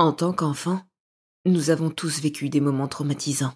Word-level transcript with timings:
En 0.00 0.12
tant 0.12 0.32
qu'enfant, 0.32 0.80
nous 1.44 1.70
avons 1.70 1.90
tous 1.90 2.20
vécu 2.20 2.48
des 2.48 2.60
moments 2.60 2.86
traumatisants. 2.86 3.54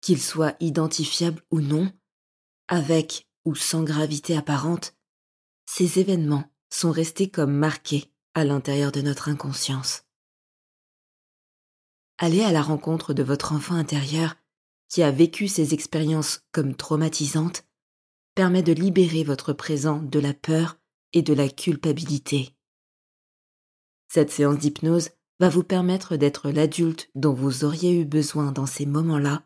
Qu'ils 0.00 0.22
soient 0.22 0.56
identifiables 0.60 1.42
ou 1.50 1.60
non, 1.60 1.92
avec 2.68 3.28
ou 3.44 3.54
sans 3.54 3.82
gravité 3.84 4.34
apparente, 4.34 4.94
ces 5.66 5.98
événements 5.98 6.50
sont 6.70 6.90
restés 6.90 7.30
comme 7.30 7.52
marqués 7.52 8.10
à 8.32 8.44
l'intérieur 8.44 8.90
de 8.90 9.02
notre 9.02 9.28
inconscience. 9.28 10.04
Allez 12.16 12.42
à 12.42 12.52
la 12.52 12.62
rencontre 12.62 13.12
de 13.12 13.22
votre 13.22 13.52
enfant 13.52 13.74
intérieur 13.74 14.34
qui 14.88 15.02
a 15.02 15.10
vécu 15.10 15.46
ces 15.46 15.74
expériences 15.74 16.46
comme 16.52 16.74
traumatisantes 16.74 17.66
permet 18.34 18.62
de 18.62 18.72
libérer 18.72 19.24
votre 19.24 19.52
présent 19.52 20.00
de 20.00 20.18
la 20.18 20.32
peur 20.32 20.78
et 21.12 21.20
de 21.20 21.34
la 21.34 21.50
culpabilité. 21.50 22.55
Cette 24.16 24.30
séance 24.30 24.56
d'hypnose 24.56 25.10
va 25.40 25.50
vous 25.50 25.62
permettre 25.62 26.16
d'être 26.16 26.50
l'adulte 26.50 27.10
dont 27.14 27.34
vous 27.34 27.64
auriez 27.64 28.00
eu 28.00 28.06
besoin 28.06 28.50
dans 28.50 28.64
ces 28.64 28.86
moments-là 28.86 29.42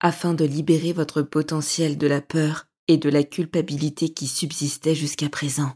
afin 0.00 0.34
de 0.34 0.44
libérer 0.44 0.92
votre 0.92 1.22
potentiel 1.22 1.96
de 1.96 2.08
la 2.08 2.20
peur 2.20 2.66
et 2.88 2.96
de 2.96 3.08
la 3.08 3.22
culpabilité 3.22 4.08
qui 4.08 4.26
subsistaient 4.26 4.96
jusqu'à 4.96 5.28
présent. 5.28 5.70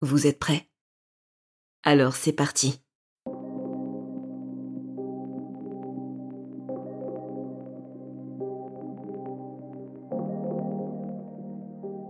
Vous 0.00 0.26
êtes 0.26 0.38
prêts? 0.38 0.70
Alors 1.82 2.16
c'est 2.16 2.32
parti. 2.32 2.80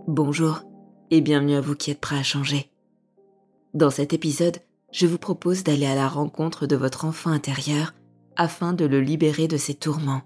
Bonjour 0.07 0.61
et 1.11 1.19
bienvenue 1.19 1.55
à 1.55 1.61
vous 1.61 1.75
qui 1.75 1.91
êtes 1.91 1.99
prêts 1.99 2.19
à 2.19 2.23
changer. 2.23 2.71
Dans 3.73 3.89
cet 3.89 4.13
épisode, 4.13 4.57
je 4.91 5.05
vous 5.07 5.17
propose 5.17 5.63
d'aller 5.63 5.85
à 5.85 5.95
la 5.95 6.07
rencontre 6.07 6.65
de 6.65 6.75
votre 6.75 7.05
enfant 7.05 7.29
intérieur 7.29 7.93
afin 8.35 8.73
de 8.73 8.85
le 8.85 9.01
libérer 9.01 9.47
de 9.47 9.57
ses 9.57 9.75
tourments 9.75 10.23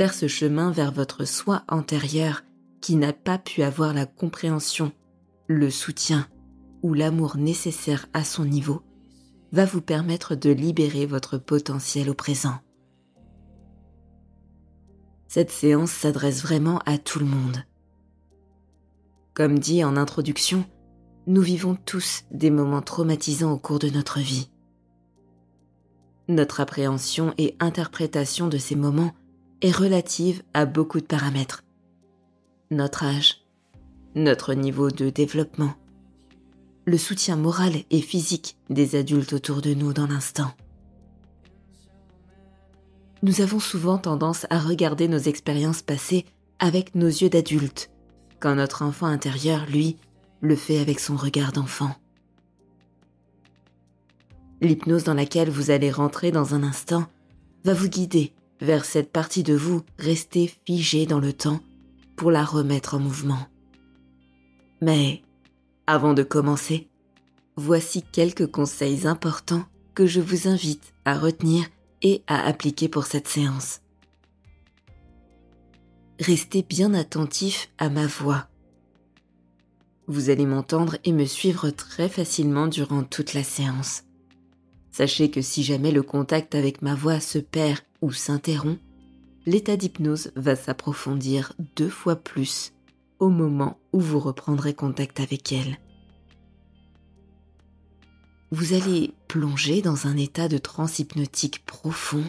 faire 0.00 0.14
ce 0.14 0.28
chemin 0.28 0.70
vers 0.70 0.92
votre 0.92 1.26
soi 1.26 1.62
antérieur 1.68 2.42
qui 2.80 2.96
n'a 2.96 3.12
pas 3.12 3.36
pu 3.36 3.62
avoir 3.62 3.92
la 3.92 4.06
compréhension, 4.06 4.92
le 5.46 5.68
soutien 5.68 6.26
ou 6.82 6.94
l'amour 6.94 7.36
nécessaire 7.36 8.06
à 8.14 8.24
son 8.24 8.46
niveau, 8.46 8.80
va 9.52 9.66
vous 9.66 9.82
permettre 9.82 10.36
de 10.36 10.48
libérer 10.48 11.04
votre 11.04 11.36
potentiel 11.36 12.08
au 12.08 12.14
présent. 12.14 12.54
Cette 15.28 15.50
séance 15.50 15.90
s'adresse 15.90 16.40
vraiment 16.40 16.78
à 16.86 16.96
tout 16.96 17.18
le 17.18 17.26
monde. 17.26 17.58
Comme 19.34 19.58
dit 19.58 19.84
en 19.84 19.98
introduction, 19.98 20.64
nous 21.26 21.42
vivons 21.42 21.76
tous 21.84 22.24
des 22.30 22.50
moments 22.50 22.82
traumatisants 22.82 23.52
au 23.52 23.58
cours 23.58 23.78
de 23.78 23.90
notre 23.90 24.20
vie. 24.20 24.50
Notre 26.28 26.60
appréhension 26.60 27.34
et 27.38 27.56
interprétation 27.60 28.48
de 28.48 28.58
ces 28.58 28.76
moments 28.76 29.12
est 29.62 29.74
relative 29.74 30.42
à 30.54 30.64
beaucoup 30.64 31.00
de 31.00 31.06
paramètres. 31.06 31.64
Notre 32.70 33.04
âge, 33.04 33.44
notre 34.14 34.54
niveau 34.54 34.90
de 34.90 35.10
développement, 35.10 35.74
le 36.84 36.96
soutien 36.96 37.36
moral 37.36 37.72
et 37.90 38.00
physique 38.00 38.56
des 38.70 38.96
adultes 38.96 39.32
autour 39.32 39.60
de 39.60 39.74
nous 39.74 39.92
dans 39.92 40.06
l'instant. 40.06 40.52
Nous 43.22 43.42
avons 43.42 43.60
souvent 43.60 43.98
tendance 43.98 44.46
à 44.48 44.58
regarder 44.58 45.06
nos 45.06 45.18
expériences 45.18 45.82
passées 45.82 46.24
avec 46.58 46.94
nos 46.94 47.08
yeux 47.08 47.28
d'adultes, 47.28 47.90
quand 48.38 48.54
notre 48.54 48.82
enfant 48.82 49.06
intérieur, 49.06 49.66
lui, 49.66 49.96
le 50.40 50.56
fait 50.56 50.78
avec 50.78 51.00
son 51.00 51.16
regard 51.16 51.52
d'enfant. 51.52 51.94
L'hypnose 54.60 55.04
dans 55.04 55.14
laquelle 55.14 55.50
vous 55.50 55.70
allez 55.70 55.90
rentrer 55.90 56.30
dans 56.30 56.54
un 56.54 56.62
instant 56.62 57.06
va 57.64 57.74
vous 57.74 57.88
guider 57.88 58.32
vers 58.60 58.84
cette 58.84 59.10
partie 59.10 59.42
de 59.42 59.54
vous 59.54 59.82
restée 59.98 60.52
figée 60.66 61.06
dans 61.06 61.20
le 61.20 61.32
temps 61.32 61.60
pour 62.16 62.30
la 62.30 62.44
remettre 62.44 62.94
en 62.94 62.98
mouvement. 62.98 63.46
Mais, 64.82 65.22
avant 65.86 66.12
de 66.12 66.22
commencer, 66.22 66.88
voici 67.56 68.02
quelques 68.02 68.50
conseils 68.50 69.06
importants 69.06 69.64
que 69.94 70.06
je 70.06 70.20
vous 70.20 70.46
invite 70.48 70.92
à 71.04 71.18
retenir 71.18 71.64
et 72.02 72.22
à 72.26 72.46
appliquer 72.46 72.88
pour 72.88 73.06
cette 73.06 73.28
séance. 73.28 73.80
Restez 76.18 76.62
bien 76.62 76.92
attentif 76.92 77.70
à 77.78 77.88
ma 77.88 78.06
voix. 78.06 78.49
Vous 80.10 80.28
allez 80.28 80.44
m'entendre 80.44 80.96
et 81.04 81.12
me 81.12 81.24
suivre 81.24 81.70
très 81.70 82.08
facilement 82.08 82.66
durant 82.66 83.04
toute 83.04 83.32
la 83.32 83.44
séance. 83.44 84.02
Sachez 84.90 85.30
que 85.30 85.40
si 85.40 85.62
jamais 85.62 85.92
le 85.92 86.02
contact 86.02 86.56
avec 86.56 86.82
ma 86.82 86.96
voix 86.96 87.20
se 87.20 87.38
perd 87.38 87.78
ou 88.02 88.10
s'interrompt, 88.10 88.80
l'état 89.46 89.76
d'hypnose 89.76 90.32
va 90.34 90.56
s'approfondir 90.56 91.52
deux 91.76 91.88
fois 91.88 92.16
plus 92.16 92.72
au 93.20 93.28
moment 93.28 93.78
où 93.92 94.00
vous 94.00 94.18
reprendrez 94.18 94.74
contact 94.74 95.20
avec 95.20 95.52
elle. 95.52 95.78
Vous 98.50 98.72
allez 98.72 99.14
plonger 99.28 99.80
dans 99.80 100.08
un 100.08 100.16
état 100.16 100.48
de 100.48 100.58
transe 100.58 100.98
hypnotique 100.98 101.64
profond 101.66 102.24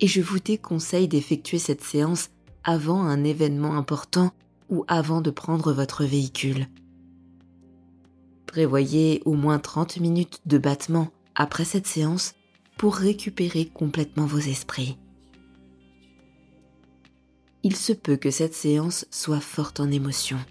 et 0.00 0.06
je 0.06 0.20
vous 0.20 0.38
déconseille 0.38 1.08
d'effectuer 1.08 1.58
cette 1.58 1.82
séance 1.82 2.28
avant 2.62 3.04
un 3.04 3.24
événement 3.24 3.74
important 3.74 4.34
ou 4.68 4.84
avant 4.88 5.20
de 5.20 5.30
prendre 5.30 5.72
votre 5.72 6.04
véhicule. 6.04 6.66
Prévoyez 8.46 9.22
au 9.24 9.34
moins 9.34 9.58
30 9.58 9.98
minutes 9.98 10.40
de 10.46 10.58
battement 10.58 11.08
après 11.34 11.64
cette 11.64 11.86
séance 11.86 12.34
pour 12.76 12.94
récupérer 12.94 13.66
complètement 13.66 14.26
vos 14.26 14.38
esprits. 14.38 14.98
Il 17.62 17.76
se 17.76 17.92
peut 17.92 18.16
que 18.16 18.30
cette 18.30 18.54
séance 18.54 19.06
soit 19.10 19.40
forte 19.40 19.80
en 19.80 19.90
émotions. 19.90 20.44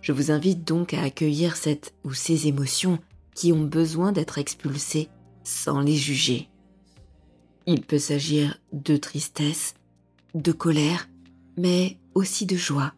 Je 0.00 0.12
vous 0.12 0.30
invite 0.30 0.64
donc 0.64 0.94
à 0.94 1.02
accueillir 1.02 1.56
cette 1.56 1.94
ou 2.04 2.12
ces 2.12 2.46
émotions 2.46 2.98
qui 3.34 3.52
ont 3.52 3.64
besoin 3.64 4.12
d'être 4.12 4.38
expulsées 4.38 5.08
sans 5.44 5.80
les 5.80 5.94
juger. 5.94 6.48
Il 7.66 7.82
peut 7.82 7.98
s'agir 7.98 8.58
de 8.72 8.96
tristesse, 8.96 9.74
de 10.34 10.52
colère, 10.52 11.08
mais 11.56 11.98
aussi 12.14 12.46
de 12.46 12.56
joie. 12.56 12.92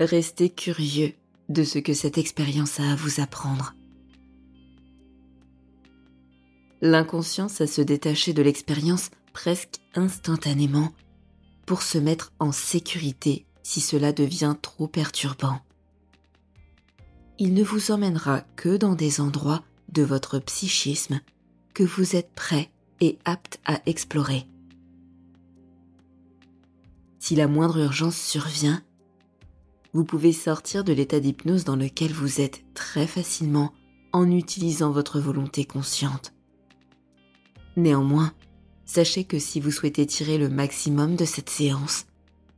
Restez 0.00 0.50
curieux 0.50 1.12
de 1.48 1.64
ce 1.64 1.78
que 1.78 1.94
cette 1.94 2.18
expérience 2.18 2.78
a 2.80 2.92
à 2.92 2.94
vous 2.94 3.20
apprendre. 3.20 3.74
l'inconscience 6.80 7.60
à 7.60 7.66
se 7.66 7.80
détacher 7.80 8.32
de 8.32 8.42
l'expérience 8.42 9.10
presque 9.32 9.80
instantanément 9.94 10.92
pour 11.66 11.82
se 11.82 11.98
mettre 11.98 12.32
en 12.38 12.52
sécurité 12.52 13.46
si 13.62 13.80
cela 13.80 14.12
devient 14.12 14.54
trop 14.60 14.86
perturbant. 14.86 15.60
Il 17.38 17.54
ne 17.54 17.62
vous 17.62 17.90
emmènera 17.90 18.40
que 18.56 18.76
dans 18.76 18.94
des 18.94 19.20
endroits 19.20 19.62
de 19.90 20.02
votre 20.02 20.38
psychisme 20.38 21.20
que 21.74 21.84
vous 21.84 22.16
êtes 22.16 22.32
prêt 22.34 22.70
et 23.00 23.18
apte 23.24 23.60
à 23.64 23.80
explorer. 23.86 24.46
Si 27.28 27.36
la 27.36 27.46
moindre 27.46 27.76
urgence 27.76 28.16
survient, 28.16 28.82
vous 29.92 30.02
pouvez 30.02 30.32
sortir 30.32 30.82
de 30.82 30.94
l'état 30.94 31.20
d'hypnose 31.20 31.64
dans 31.64 31.76
lequel 31.76 32.10
vous 32.10 32.40
êtes 32.40 32.64
très 32.72 33.06
facilement 33.06 33.74
en 34.14 34.30
utilisant 34.30 34.92
votre 34.92 35.20
volonté 35.20 35.66
consciente. 35.66 36.32
Néanmoins, 37.76 38.32
sachez 38.86 39.24
que 39.24 39.38
si 39.38 39.60
vous 39.60 39.70
souhaitez 39.70 40.06
tirer 40.06 40.38
le 40.38 40.48
maximum 40.48 41.16
de 41.16 41.26
cette 41.26 41.50
séance, 41.50 42.06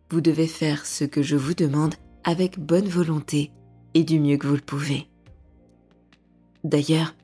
vous 0.08 0.20
devez 0.20 0.46
faire 0.46 0.86
ce 0.86 1.02
que 1.02 1.20
je 1.20 1.34
vous 1.34 1.54
demande 1.54 1.96
avec 2.22 2.60
bonne 2.60 2.88
volonté 2.88 3.50
et 3.94 4.04
du 4.04 4.20
mieux 4.20 4.36
que 4.36 4.46
vous 4.46 4.54
le 4.54 4.60
pouvez. 4.60 5.08
D'ailleurs, 6.62 7.16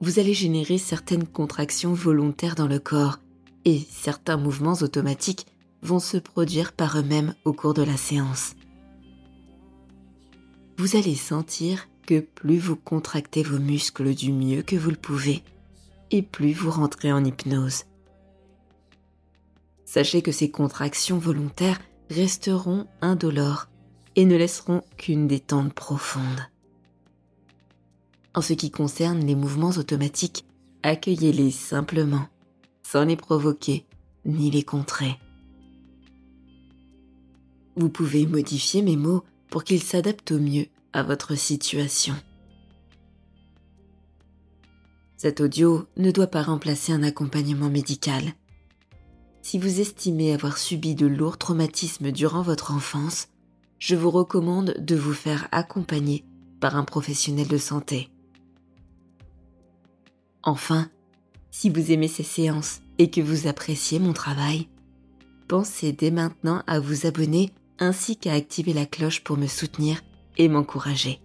vous 0.00 0.18
allez 0.18 0.34
générer 0.34 0.76
certaines 0.76 1.28
contractions 1.28 1.94
volontaires 1.94 2.56
dans 2.56 2.66
le 2.66 2.80
corps 2.80 3.20
et 3.64 3.78
certains 3.92 4.38
mouvements 4.38 4.78
automatiques 4.82 5.46
vont 5.82 5.98
se 5.98 6.16
produire 6.16 6.72
par 6.72 6.98
eux-mêmes 6.98 7.34
au 7.44 7.52
cours 7.52 7.74
de 7.74 7.82
la 7.82 7.96
séance. 7.96 8.54
vous 10.76 10.96
allez 10.96 11.14
sentir 11.14 11.88
que 12.06 12.20
plus 12.20 12.58
vous 12.58 12.74
contractez 12.74 13.42
vos 13.42 13.58
muscles 13.58 14.14
du 14.14 14.32
mieux 14.32 14.62
que 14.62 14.76
vous 14.76 14.90
le 14.90 14.96
pouvez, 14.96 15.44
et 16.10 16.22
plus 16.22 16.52
vous 16.52 16.70
rentrez 16.70 17.12
en 17.12 17.24
hypnose. 17.24 17.84
Sachez 19.84 20.22
que 20.22 20.32
ces 20.32 20.50
contractions 20.50 21.18
volontaires 21.18 21.78
resteront 22.08 22.86
indolores 23.02 23.68
et 24.16 24.24
ne 24.24 24.36
laisseront 24.36 24.82
qu'une 24.96 25.28
détente 25.28 25.74
profonde. 25.74 26.48
En 28.34 28.40
ce 28.40 28.54
qui 28.54 28.70
concerne 28.70 29.20
les 29.20 29.34
mouvements 29.34 29.70
automatiques, 29.70 30.44
accueillez-les 30.82 31.50
simplement, 31.50 32.26
sans 32.82 33.04
les 33.04 33.16
provoquer 33.16 33.84
ni 34.24 34.50
les 34.50 34.62
contrer. 34.62 35.18
Vous 37.76 37.88
pouvez 37.88 38.26
modifier 38.26 38.82
mes 38.82 38.96
mots 38.96 39.24
pour 39.48 39.64
qu'ils 39.64 39.82
s'adaptent 39.82 40.32
au 40.32 40.38
mieux 40.38 40.66
à 40.92 41.02
votre 41.02 41.34
situation. 41.34 42.14
Cet 45.16 45.40
audio 45.40 45.86
ne 45.96 46.10
doit 46.10 46.28
pas 46.28 46.42
remplacer 46.42 46.92
un 46.92 47.02
accompagnement 47.02 47.68
médical. 47.68 48.32
Si 49.42 49.58
vous 49.58 49.80
estimez 49.80 50.32
avoir 50.32 50.56
subi 50.56 50.94
de 50.94 51.06
lourds 51.06 51.38
traumatismes 51.38 52.10
durant 52.10 52.42
votre 52.42 52.72
enfance, 52.72 53.28
je 53.78 53.96
vous 53.96 54.10
recommande 54.10 54.74
de 54.78 54.96
vous 54.96 55.12
faire 55.12 55.48
accompagner 55.52 56.24
par 56.60 56.76
un 56.76 56.84
professionnel 56.84 57.48
de 57.48 57.58
santé. 57.58 58.08
Enfin, 60.42 60.90
si 61.50 61.68
vous 61.68 61.90
aimez 61.90 62.08
ces 62.08 62.22
séances 62.22 62.80
et 62.98 63.10
que 63.10 63.20
vous 63.20 63.46
appréciez 63.46 63.98
mon 63.98 64.12
travail, 64.12 64.68
pensez 65.48 65.92
dès 65.92 66.10
maintenant 66.10 66.62
à 66.66 66.80
vous 66.80 67.06
abonner 67.06 67.52
ainsi 67.80 68.16
qu'à 68.16 68.34
activer 68.34 68.72
la 68.72 68.86
cloche 68.86 69.24
pour 69.24 69.36
me 69.36 69.46
soutenir 69.46 70.02
et 70.36 70.48
m'encourager. 70.48 71.20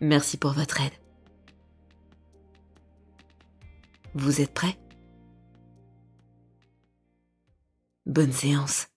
Merci 0.00 0.38
pour 0.38 0.52
votre 0.52 0.80
aide. 0.80 0.92
Vous 4.14 4.40
êtes 4.40 4.54
prêts? 4.54 4.78
Bonne 8.06 8.32
séance. 8.32 8.88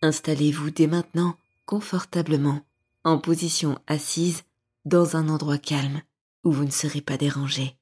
Installez-vous 0.00 0.70
dès 0.70 0.88
maintenant 0.88 1.36
confortablement 1.64 2.64
en 3.04 3.18
position 3.18 3.78
assise 3.86 4.42
dans 4.84 5.16
un 5.16 5.28
endroit 5.28 5.58
calme 5.58 6.02
où 6.42 6.50
vous 6.50 6.64
ne 6.64 6.70
serez 6.70 7.00
pas 7.00 7.16
dérangé. 7.16 7.76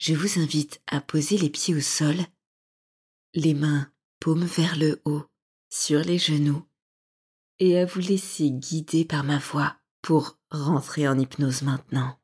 Je 0.00 0.14
vous 0.14 0.40
invite 0.40 0.80
à 0.86 1.02
poser 1.02 1.36
les 1.36 1.50
pieds 1.50 1.74
au 1.74 1.80
sol, 1.80 2.16
les 3.34 3.52
mains 3.52 3.86
paumes 4.18 4.46
vers 4.46 4.78
le 4.78 5.02
haut, 5.04 5.24
sur 5.68 6.00
les 6.00 6.16
genoux, 6.16 6.66
et 7.58 7.78
à 7.78 7.84
vous 7.84 8.00
laisser 8.00 8.50
guider 8.50 9.04
par 9.04 9.24
ma 9.24 9.36
voix 9.36 9.76
pour 10.00 10.38
rentrer 10.50 11.06
en 11.06 11.18
hypnose 11.18 11.60
maintenant. 11.60 12.18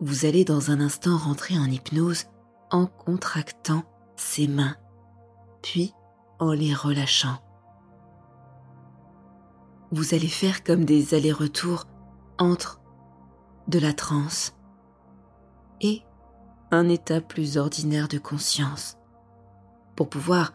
Vous 0.00 0.24
allez 0.24 0.46
dans 0.46 0.70
un 0.70 0.80
instant 0.80 1.18
rentrer 1.18 1.58
en 1.58 1.66
hypnose 1.66 2.24
en 2.70 2.86
contractant 2.86 3.84
ses 4.16 4.48
mains, 4.48 4.78
puis 5.62 5.92
en 6.38 6.52
les 6.52 6.72
relâchant. 6.72 7.38
Vous 9.92 10.14
allez 10.14 10.28
faire 10.28 10.64
comme 10.64 10.84
des 10.84 11.14
allers-retours 11.14 11.84
entre 12.38 12.80
de 13.68 13.78
la 13.78 13.92
transe 13.92 14.56
et 15.80 16.02
un 16.70 16.88
état 16.88 17.20
plus 17.20 17.58
ordinaire 17.58 18.08
de 18.08 18.18
conscience 18.18 18.96
pour 19.94 20.08
pouvoir 20.08 20.54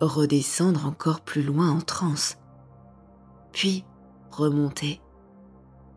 redescendre 0.00 0.86
encore 0.86 1.20
plus 1.20 1.42
loin 1.42 1.70
en 1.70 1.80
transe, 1.80 2.38
puis 3.52 3.84
remonter 4.30 5.00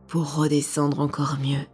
pour 0.07 0.35
redescendre 0.35 0.99
encore 0.99 1.37
mieux. 1.39 1.65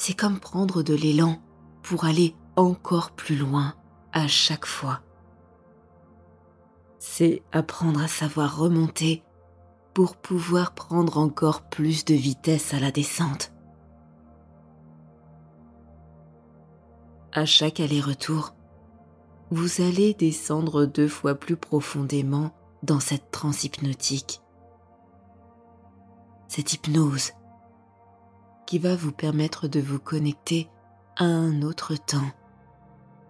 c'est 0.00 0.14
comme 0.14 0.40
prendre 0.40 0.82
de 0.82 0.94
l'élan 0.94 1.36
pour 1.82 2.06
aller 2.06 2.34
encore 2.56 3.10
plus 3.10 3.36
loin 3.36 3.74
à 4.14 4.26
chaque 4.26 4.64
fois. 4.64 5.02
C'est 7.00 7.42
apprendre 7.50 8.02
à 8.02 8.08
savoir 8.08 8.58
remonter 8.58 9.24
pour 9.94 10.16
pouvoir 10.16 10.74
prendre 10.74 11.16
encore 11.16 11.62
plus 11.62 12.04
de 12.04 12.14
vitesse 12.14 12.74
à 12.74 12.78
la 12.78 12.92
descente. 12.92 13.52
À 17.32 17.46
chaque 17.46 17.80
aller-retour, 17.80 18.54
vous 19.50 19.80
allez 19.80 20.12
descendre 20.12 20.84
deux 20.84 21.08
fois 21.08 21.34
plus 21.34 21.56
profondément 21.56 22.52
dans 22.82 23.00
cette 23.00 23.30
transe 23.30 23.64
hypnotique. 23.64 24.42
Cette 26.48 26.74
hypnose 26.74 27.32
qui 28.66 28.78
va 28.78 28.94
vous 28.94 29.12
permettre 29.12 29.68
de 29.68 29.80
vous 29.80 29.98
connecter 29.98 30.68
à 31.16 31.24
un 31.24 31.62
autre 31.62 31.96
temps, 31.96 32.30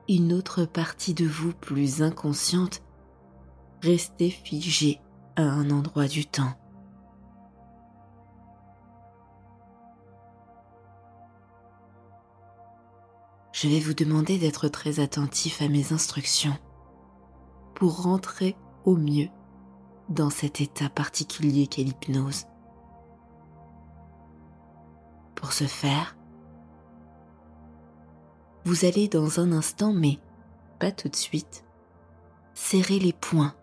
une 0.08 0.32
autre 0.32 0.64
partie 0.64 1.14
de 1.14 1.26
vous 1.26 1.52
plus 1.52 2.02
inconsciente, 2.02 2.82
restée 3.82 4.30
figée 4.30 5.00
à 5.36 5.42
un 5.42 5.70
endroit 5.70 6.06
du 6.06 6.26
temps. 6.26 6.52
Je 13.52 13.68
vais 13.68 13.80
vous 13.80 13.94
demander 13.94 14.38
d'être 14.38 14.68
très 14.68 15.00
attentif 15.00 15.60
à 15.60 15.68
mes 15.68 15.92
instructions 15.92 16.56
pour 17.74 18.02
rentrer 18.02 18.56
au 18.84 18.96
mieux 18.96 19.28
dans 20.08 20.30
cet 20.30 20.60
état 20.60 20.88
particulier 20.88 21.66
qu'est 21.66 21.82
l'hypnose. 21.82 22.46
Pour 25.34 25.52
ce 25.52 25.64
faire, 25.64 26.16
vous 28.64 28.84
allez 28.84 29.08
dans 29.08 29.40
un 29.40 29.52
instant, 29.52 29.92
mais 29.92 30.18
pas 30.78 30.92
tout 30.92 31.08
de 31.08 31.16
suite, 31.16 31.64
serrer 32.54 32.98
les 32.98 33.12
poings. 33.12 33.54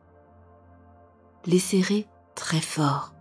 Les 1.47 1.59
serrer 1.59 2.05
très 2.35 2.59
fort. 2.59 3.13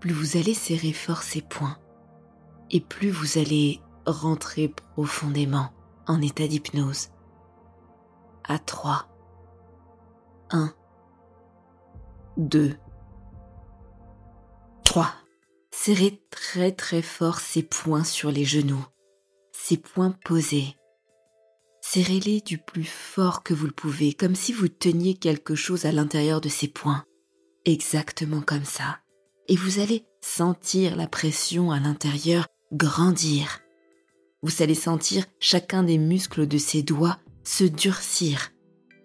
Plus 0.00 0.12
vous 0.12 0.36
allez 0.36 0.52
serrer 0.52 0.92
fort 0.92 1.22
ces 1.22 1.40
poings, 1.40 1.78
et 2.70 2.82
plus 2.82 3.08
vous 3.08 3.38
allez 3.38 3.80
rentrer 4.04 4.68
profondément 4.68 5.70
en 6.06 6.20
état 6.20 6.46
d'hypnose. 6.46 7.08
À 8.44 8.58
3. 8.58 9.08
1. 10.50 10.74
2. 12.36 12.76
3. 14.84 15.06
Serrez 15.70 16.22
très 16.30 16.72
très 16.72 17.00
fort 17.00 17.38
ces 17.38 17.62
poings 17.62 18.04
sur 18.04 18.30
les 18.30 18.44
genoux, 18.44 18.84
ces 19.52 19.78
poings 19.78 20.14
posés. 20.26 20.76
Serrez-les 21.88 22.40
du 22.40 22.58
plus 22.58 22.84
fort 22.84 23.44
que 23.44 23.54
vous 23.54 23.66
le 23.66 23.72
pouvez, 23.72 24.12
comme 24.12 24.34
si 24.34 24.52
vous 24.52 24.66
teniez 24.66 25.14
quelque 25.14 25.54
chose 25.54 25.84
à 25.84 25.92
l'intérieur 25.92 26.40
de 26.40 26.48
ces 26.48 26.66
poings. 26.66 27.04
Exactement 27.64 28.40
comme 28.40 28.64
ça. 28.64 28.98
Et 29.46 29.54
vous 29.54 29.78
allez 29.78 30.04
sentir 30.20 30.96
la 30.96 31.06
pression 31.06 31.70
à 31.70 31.78
l'intérieur 31.78 32.48
grandir. 32.72 33.60
Vous 34.42 34.62
allez 34.62 34.74
sentir 34.74 35.26
chacun 35.38 35.84
des 35.84 35.96
muscles 35.96 36.48
de 36.48 36.58
ces 36.58 36.82
doigts 36.82 37.20
se 37.44 37.62
durcir, 37.62 38.50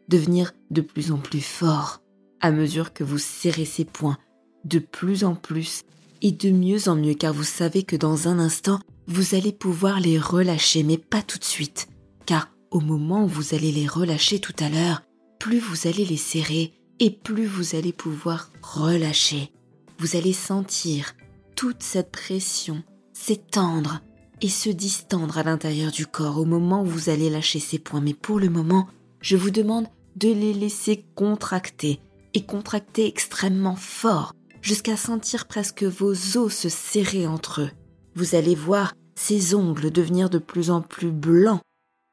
devenir 0.08 0.52
de 0.72 0.82
plus 0.82 1.12
en 1.12 1.20
plus 1.20 1.42
fort 1.42 2.02
à 2.40 2.50
mesure 2.50 2.94
que 2.94 3.04
vous 3.04 3.20
serrez 3.20 3.66
ces 3.66 3.86
poings 3.86 4.18
de 4.66 4.80
plus 4.80 5.24
en 5.24 5.36
plus 5.36 5.84
et 6.24 6.32
de 6.32 6.50
mieux 6.50 6.90
en 6.90 6.96
mieux 6.96 7.14
car 7.14 7.32
vous 7.32 7.44
savez 7.44 7.84
que 7.84 7.96
dans 7.96 8.28
un 8.28 8.40
instant, 8.40 8.80
vous 9.06 9.36
allez 9.36 9.52
pouvoir 9.52 10.00
les 10.00 10.18
relâcher, 10.18 10.82
mais 10.82 10.98
pas 10.98 11.22
tout 11.22 11.38
de 11.38 11.44
suite, 11.44 11.88
car 12.26 12.50
au 12.72 12.80
moment 12.80 13.26
où 13.26 13.28
vous 13.28 13.54
allez 13.54 13.72
les 13.72 13.86
relâcher 13.86 14.40
tout 14.40 14.56
à 14.60 14.70
l'heure, 14.70 15.04
plus 15.40 15.60
vous 15.60 15.88
allez 15.88 16.06
les 16.06 16.18
serrer 16.18 16.74
et 17.00 17.12
plus 17.12 17.46
vous 17.46 17.76
allez 17.76 17.94
pouvoir 17.94 18.50
relâcher. 18.62 19.52
Vous 20.00 20.16
allez 20.16 20.34
sentir 20.34 21.14
toute 21.56 21.84
cette 21.84 22.12
pression 22.12 22.82
s'étendre 23.14 24.02
et 24.42 24.50
se 24.50 24.70
distendre 24.70 25.38
à 25.38 25.44
l'intérieur 25.44 25.92
du 25.92 26.08
corps 26.08 26.40
au 26.40 26.46
moment 26.46 26.82
où 26.82 26.86
vous 26.86 27.10
allez 27.10 27.30
lâcher 27.30 27.60
ces 27.60 27.78
points. 27.78 28.02
Mais 28.02 28.16
pour 28.16 28.40
le 28.40 28.50
moment, 28.50 28.88
je 29.20 29.38
vous 29.38 29.52
demande 29.52 29.88
de 30.16 30.30
les 30.30 30.54
laisser 30.54 31.06
contracter 31.16 32.00
et 32.34 32.46
contracter 32.46 33.06
extrêmement 33.06 33.76
fort 33.76 34.34
jusqu'à 34.62 34.98
sentir 34.98 35.48
presque 35.48 35.84
vos 35.84 36.38
os 36.38 36.54
se 36.54 36.70
serrer 36.70 37.28
entre 37.28 37.62
eux. 37.62 37.72
Vous 38.16 38.36
allez 38.36 38.56
voir 38.56 38.94
ces 39.16 39.54
ongles 39.54 39.92
devenir 39.92 40.30
de 40.30 40.40
plus 40.40 40.72
en 40.72 40.82
plus 40.82 41.12
blancs 41.12 41.62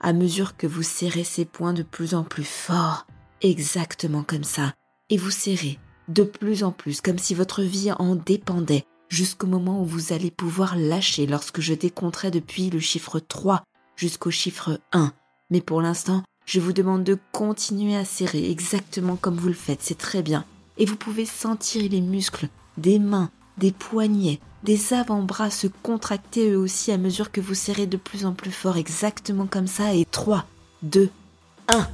à 0.01 0.13
mesure 0.13 0.57
que 0.57 0.67
vous 0.67 0.83
serrez 0.83 1.25
ces 1.25 1.45
poings 1.45 1.73
de 1.73 1.83
plus 1.83 2.15
en 2.15 2.25
plus 2.25 2.45
fort, 2.45 3.07
exactement 3.41 4.23
comme 4.23 4.45
ça, 4.45 4.75
et 5.11 5.17
vous 5.17 5.31
serrez 5.31 5.79
de 6.09 6.23
plus 6.23 6.65
en 6.65 6.73
plus, 6.73 7.01
comme 7.01 7.19
si 7.19 7.35
votre 7.35 7.63
vie 7.63 7.93
en 7.93 8.15
dépendait, 8.15 8.85
jusqu'au 9.09 9.47
moment 9.47 9.83
où 9.83 9.85
vous 9.85 10.13
allez 10.13 10.31
pouvoir 10.31 10.77
lâcher 10.77 11.27
lorsque 11.27 11.61
je 11.61 11.75
décompterai 11.75 12.31
depuis 12.31 12.71
le 12.71 12.81
chiffre 12.81 13.21
3 13.21 13.63
jusqu'au 13.97 14.31
chiffre 14.31 14.81
1. 14.93 15.13
Mais 15.51 15.61
pour 15.61 15.83
l'instant, 15.83 16.23
je 16.45 16.61
vous 16.61 16.73
demande 16.73 17.05
de 17.05 17.19
continuer 17.33 17.97
à 17.97 18.05
serrer 18.05 18.51
exactement 18.51 19.17
comme 19.17 19.37
vous 19.37 19.49
le 19.49 19.55
faites, 19.55 19.83
c'est 19.83 19.99
très 19.99 20.23
bien. 20.23 20.45
Et 20.79 20.87
vous 20.87 20.97
pouvez 20.97 21.27
sentir 21.27 21.91
les 21.91 22.01
muscles 22.01 22.49
des 22.77 22.99
mains, 22.99 23.31
des 23.59 23.73
poignets, 23.73 24.41
des 24.65 24.93
avant-bras 24.93 25.51
se 25.51 25.67
contracter 25.67 26.51
eux 26.51 26.59
aussi 26.59 26.93
à 26.93 26.99
mesure 26.99 27.31
que 27.31 27.41
vous 27.41 27.55
serrez 27.55 27.87
de 27.87 27.97
plus 27.97 28.25
en 28.25 28.33
plus 28.33 28.51
fort, 28.51 28.77
exactement 28.77 29.47
comme 29.47 29.67
ça. 29.67 29.95
Et 29.95 30.05
3, 30.05 30.47
2, 30.83 31.11
1. 31.69 31.89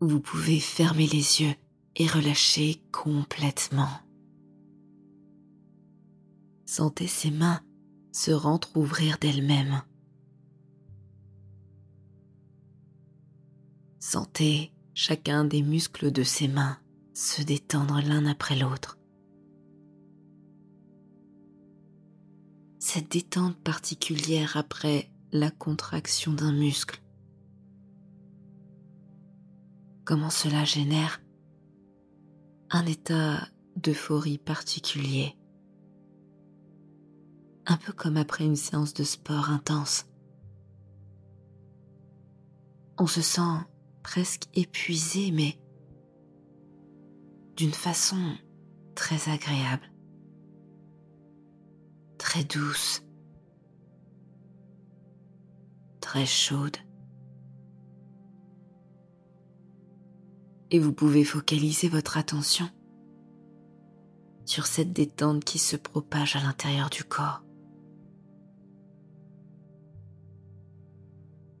Vous 0.00 0.20
pouvez 0.20 0.60
fermer 0.60 1.06
les 1.06 1.42
yeux 1.42 1.54
et 1.96 2.06
relâcher 2.06 2.80
complètement. 2.92 3.90
Sentez 6.64 7.06
ces 7.06 7.30
mains 7.30 7.60
se 8.12 8.30
rentrouvrir 8.30 9.18
d'elles-mêmes. 9.18 9.82
Sentez 13.98 14.72
chacun 14.94 15.44
des 15.44 15.62
muscles 15.62 16.10
de 16.10 16.22
ses 16.22 16.48
mains 16.48 16.78
se 17.20 17.42
détendre 17.42 18.00
l'un 18.00 18.24
après 18.24 18.56
l'autre. 18.56 18.98
Cette 22.78 23.10
détente 23.10 23.62
particulière 23.62 24.56
après 24.56 25.12
la 25.30 25.50
contraction 25.50 26.32
d'un 26.32 26.52
muscle. 26.52 27.02
Comment 30.06 30.30
cela 30.30 30.64
génère 30.64 31.20
un 32.70 32.86
état 32.86 33.46
d'euphorie 33.76 34.38
particulier. 34.38 35.36
Un 37.66 37.76
peu 37.76 37.92
comme 37.92 38.16
après 38.16 38.44
une 38.44 38.56
séance 38.56 38.94
de 38.94 39.04
sport 39.04 39.50
intense. 39.50 40.06
On 42.98 43.06
se 43.06 43.20
sent 43.20 43.66
presque 44.02 44.44
épuisé, 44.54 45.32
mais 45.32 45.58
d'une 47.60 47.72
façon 47.74 48.38
très 48.94 49.30
agréable, 49.30 49.92
très 52.16 52.42
douce, 52.42 53.04
très 56.00 56.24
chaude. 56.24 56.78
Et 60.70 60.78
vous 60.78 60.94
pouvez 60.94 61.22
focaliser 61.22 61.90
votre 61.90 62.16
attention 62.16 62.66
sur 64.46 64.64
cette 64.64 64.94
détente 64.94 65.44
qui 65.44 65.58
se 65.58 65.76
propage 65.76 66.36
à 66.36 66.40
l'intérieur 66.40 66.88
du 66.88 67.04
corps. 67.04 67.42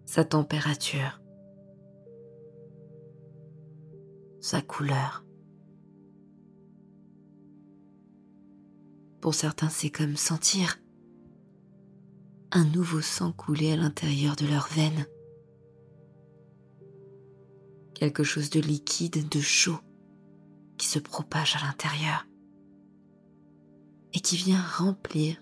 Sa 0.06 0.24
température, 0.24 1.20
sa 4.40 4.62
couleur. 4.62 5.26
Pour 9.20 9.34
certains, 9.34 9.68
c'est 9.68 9.90
comme 9.90 10.16
sentir 10.16 10.78
un 12.52 12.64
nouveau 12.64 13.00
sang 13.00 13.32
couler 13.32 13.72
à 13.72 13.76
l'intérieur 13.76 14.34
de 14.34 14.46
leurs 14.46 14.68
veines. 14.68 15.06
Quelque 17.94 18.24
chose 18.24 18.50
de 18.50 18.60
liquide, 18.60 19.28
de 19.28 19.40
chaud, 19.40 19.78
qui 20.78 20.86
se 20.86 20.98
propage 20.98 21.54
à 21.56 21.66
l'intérieur 21.66 22.26
et 24.14 24.20
qui 24.20 24.36
vient 24.36 24.62
remplir 24.62 25.36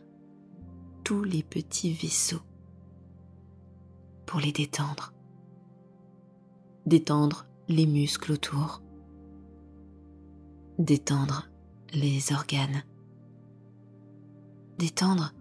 tous 1.05 1.23
les 1.23 1.43
petits 1.43 1.93
vaisseaux 1.93 2.43
pour 4.27 4.41
les 4.41 4.53
détendre. 4.53 5.15
Détendre 6.85 7.47
les 7.69 7.87
muscles 7.87 8.33
autour. 8.33 8.83
Détendre 10.79 11.49
les 11.95 12.33
organes 12.33 12.83
d'étendre 14.79 15.33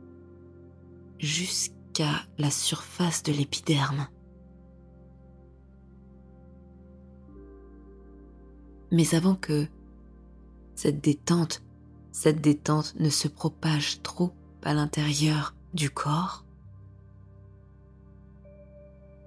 jusqu'à 1.19 2.25
la 2.37 2.51
surface 2.51 3.23
de 3.23 3.31
l'épiderme. 3.31 4.07
Mais 8.91 9.15
avant 9.15 9.35
que 9.35 9.67
cette 10.75 11.01
détente, 11.01 11.63
cette 12.11 12.41
détente 12.41 12.95
ne 12.99 13.09
se 13.09 13.27
propage 13.27 14.01
trop 14.01 14.31
à 14.63 14.73
l'intérieur 14.73 15.55
du 15.73 15.89
corps, 15.89 16.45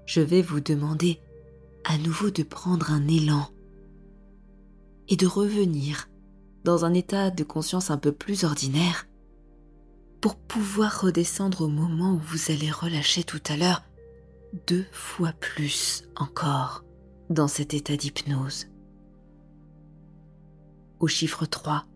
je 0.07 0.21
vais 0.21 0.43
vous 0.43 0.61
demander 0.61 1.21
à 1.85 1.99
nouveau 1.99 2.31
de 2.31 2.43
prendre 2.43 2.91
un 2.91 3.07
élan 3.07 3.49
et 5.09 5.17
de 5.17 5.27
revenir 5.27 6.09
dans 6.65 6.85
un 6.85 6.95
état 6.95 7.31
de 7.31 7.45
conscience 7.45 7.91
un 7.91 7.99
peu 7.99 8.13
plus 8.13 8.45
ordinaire 8.45 9.07
pour 10.21 10.37
pouvoir 10.37 11.01
redescendre 11.01 11.63
au 11.63 11.69
moment 11.69 12.15
où 12.15 12.19
vous 12.19 12.51
allez 12.51 12.71
relâcher 12.71 13.25
tout 13.25 13.43
à 13.49 13.57
l'heure 13.57 13.83
deux 14.67 14.87
fois 14.93 15.33
plus 15.33 16.05
encore 16.17 16.85
dans 17.31 17.49
cet 17.49 17.73
état 17.75 17.97
d'hypnose. 17.97 18.67
Au 20.99 21.07
chiffre 21.07 21.47
3, 21.47 21.87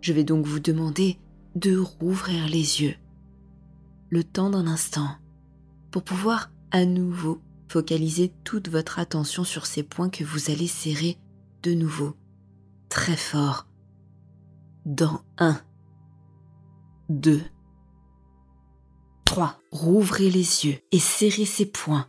je 0.00 0.12
vais 0.12 0.24
donc 0.24 0.44
vous 0.44 0.60
demander 0.60 1.18
de 1.54 1.76
rouvrir 1.76 2.48
les 2.48 2.82
yeux 2.82 2.96
le 4.10 4.24
temps 4.24 4.50
d'un 4.50 4.66
instant 4.66 5.08
pour 5.90 6.02
pouvoir 6.02 6.50
à 6.70 6.84
nouveau 6.84 7.40
focaliser 7.68 8.30
toute 8.44 8.68
votre 8.68 8.98
attention 8.98 9.44
sur 9.44 9.64
ces 9.64 9.82
points 9.82 10.10
que 10.10 10.24
vous 10.24 10.50
allez 10.50 10.66
serrer 10.66 11.16
de 11.62 11.72
nouveau 11.72 12.14
très 12.90 13.16
fort 13.16 13.66
dans 14.84 15.22
un 15.38 15.58
2, 17.20 17.42
3. 19.26 19.58
Rouvrez 19.70 20.30
les 20.30 20.66
yeux 20.66 20.78
et 20.92 20.98
serrez 20.98 21.44
ses 21.44 21.66
poings. 21.66 22.06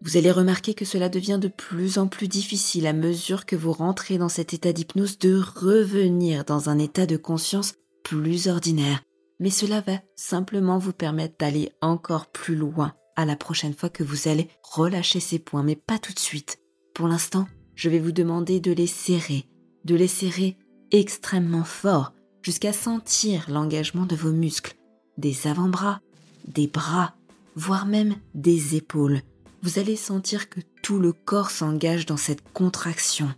Vous 0.00 0.16
allez 0.16 0.30
remarquer 0.30 0.74
que 0.74 0.84
cela 0.84 1.08
devient 1.08 1.38
de 1.40 1.48
plus 1.48 1.98
en 1.98 2.06
plus 2.06 2.28
difficile 2.28 2.86
à 2.86 2.92
mesure 2.92 3.44
que 3.44 3.56
vous 3.56 3.72
rentrez 3.72 4.16
dans 4.16 4.28
cet 4.28 4.54
état 4.54 4.72
d'hypnose 4.72 5.18
de 5.18 5.40
revenir 5.40 6.44
dans 6.44 6.68
un 6.68 6.78
état 6.78 7.06
de 7.06 7.16
conscience 7.16 7.74
plus 8.04 8.46
ordinaire. 8.46 9.02
Mais 9.40 9.50
cela 9.50 9.80
va 9.80 10.00
simplement 10.14 10.78
vous 10.78 10.92
permettre 10.92 11.36
d'aller 11.38 11.72
encore 11.80 12.26
plus 12.26 12.54
loin 12.54 12.94
à 13.16 13.24
la 13.24 13.34
prochaine 13.34 13.74
fois 13.74 13.88
que 13.88 14.04
vous 14.04 14.28
allez 14.28 14.48
relâcher 14.62 15.18
ces 15.18 15.40
poings, 15.40 15.64
mais 15.64 15.76
pas 15.76 15.98
tout 15.98 16.12
de 16.12 16.20
suite. 16.20 16.58
Pour 16.94 17.08
l'instant, 17.08 17.48
je 17.74 17.88
vais 17.88 17.98
vous 17.98 18.12
demander 18.12 18.60
de 18.60 18.70
les 18.70 18.86
serrer, 18.86 19.48
de 19.84 19.96
les 19.96 20.08
serrer 20.08 20.56
extrêmement 20.92 21.64
fort 21.64 22.12
jusqu'à 22.42 22.72
sentir 22.72 23.44
l'engagement 23.48 24.06
de 24.06 24.16
vos 24.16 24.32
muscles, 24.32 24.74
des 25.16 25.46
avant-bras, 25.46 26.00
des 26.46 26.66
bras, 26.66 27.14
voire 27.56 27.86
même 27.86 28.16
des 28.34 28.76
épaules. 28.76 29.22
Vous 29.62 29.78
allez 29.78 29.96
sentir 29.96 30.48
que 30.48 30.60
tout 30.82 30.98
le 30.98 31.12
corps 31.12 31.50
s'engage 31.50 32.06
dans 32.06 32.16
cette 32.16 32.52
contraction. 32.52 33.28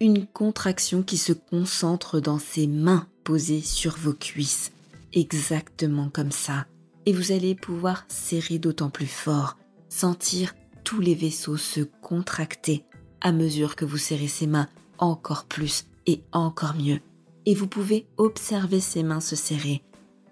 Une 0.00 0.26
contraction 0.26 1.02
qui 1.02 1.16
se 1.16 1.32
concentre 1.32 2.20
dans 2.20 2.38
ces 2.38 2.66
mains 2.66 3.06
posées 3.24 3.62
sur 3.62 3.96
vos 3.96 4.12
cuisses. 4.12 4.72
Exactement 5.12 6.10
comme 6.10 6.32
ça. 6.32 6.66
Et 7.06 7.12
vous 7.12 7.32
allez 7.32 7.54
pouvoir 7.54 8.04
serrer 8.08 8.58
d'autant 8.58 8.90
plus 8.90 9.06
fort, 9.06 9.56
sentir 9.88 10.54
tous 10.84 11.00
les 11.00 11.14
vaisseaux 11.14 11.56
se 11.56 11.80
contracter 11.80 12.84
à 13.20 13.32
mesure 13.32 13.76
que 13.76 13.84
vous 13.84 13.98
serrez 13.98 14.28
ces 14.28 14.46
mains 14.46 14.68
encore 14.98 15.44
plus 15.44 15.86
et 16.06 16.22
encore 16.32 16.74
mieux 16.74 17.00
et 17.46 17.54
vous 17.54 17.66
pouvez 17.66 18.06
observer 18.16 18.80
ses 18.80 19.02
mains 19.02 19.20
se 19.20 19.36
serrer, 19.36 19.82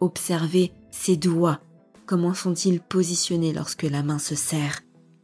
observer 0.00 0.73
ses 0.90 1.17
doigts, 1.17 1.61
comment 2.07 2.35
sont-ils 2.35 2.81
positionnés 2.81 3.52
lorsque 3.52 3.83
la 3.83 4.02
main 4.02 4.19
se 4.19 4.35
serre, 4.35 4.81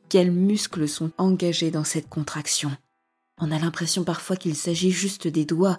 quels 0.09 0.31
muscles 0.31 0.88
sont 0.88 1.11
engagés 1.19 1.71
dans 1.71 1.85
cette 1.85 2.09
contraction? 2.09 2.71
On 3.40 3.50
a 3.50 3.59
l'impression 3.59 4.05
parfois 4.05 4.37
qu'il 4.37 4.55
s'agit 4.55 4.90
juste 4.90 5.26
des 5.28 5.45
doigts, 5.45 5.78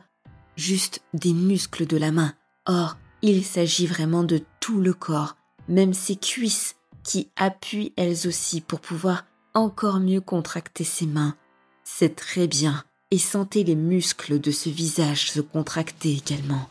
juste 0.56 1.02
des 1.14 1.34
muscles 1.34 1.88
de 1.88 1.98
la 1.98 2.12
main. 2.12 2.34
Or, 2.66 2.98
il 3.22 3.44
s'agit 3.44 3.88
vraiment 3.88 4.24
de 4.24 4.42
tout 4.60 4.82
le 4.82 4.94
corps, 4.94 5.38
même 5.68 5.94
ses 5.94 6.18
cuisses 6.18 6.76
qui 7.04 7.32
appuient 7.36 7.94
elles 7.96 8.28
aussi 8.28 8.62
pour 8.62 8.80
pouvoir 8.82 9.26
encore 9.54 10.00
mieux 10.00 10.22
contracter 10.22 10.84
ses 10.84 11.08
mains. 11.08 11.36
C'est 11.84 12.16
très 12.16 12.48
bien 12.48 12.84
et 13.10 13.18
sentez 13.18 13.64
les 13.64 13.76
muscles 13.76 14.40
de 14.40 14.52
ce 14.52 14.70
visage 14.70 15.32
se 15.32 15.40
contracter 15.40 16.14
également, 16.14 16.68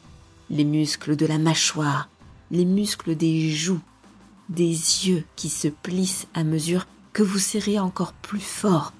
les 0.51 0.65
muscles 0.65 1.17
de 1.17 1.25
la 1.25 1.39
mâchoire, 1.39 2.11
les 2.51 2.67
muscles 2.67 3.17
des 3.17 3.51
joues, 3.51 3.81
des 4.51 4.69
yeux 4.69 5.25
qui 5.35 5.49
se 5.49 5.69
plissent 5.69 6.27
à 6.35 6.45
mesure 6.45 6.87
que 7.15 7.23
vous 7.23 7.39
serrez 7.39 7.79
encore 7.79 8.13
plus 8.13 8.41
fort, 8.41 8.93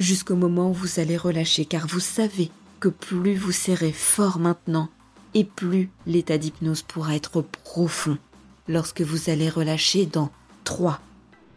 jusqu'au 0.00 0.34
moment 0.34 0.70
où 0.70 0.74
vous 0.74 0.98
allez 0.98 1.16
relâcher, 1.16 1.64
car 1.64 1.86
vous 1.86 2.00
savez 2.00 2.50
que 2.80 2.88
plus 2.88 3.36
vous 3.36 3.52
serrez 3.52 3.92
fort 3.92 4.40
maintenant, 4.40 4.88
et 5.34 5.44
plus 5.44 5.88
l'état 6.06 6.36
d'hypnose 6.36 6.82
pourra 6.82 7.14
être 7.14 7.42
profond. 7.42 8.18
Lorsque 8.66 9.02
vous 9.02 9.30
allez 9.30 9.48
relâcher 9.48 10.04
dans 10.06 10.30
3, 10.64 11.00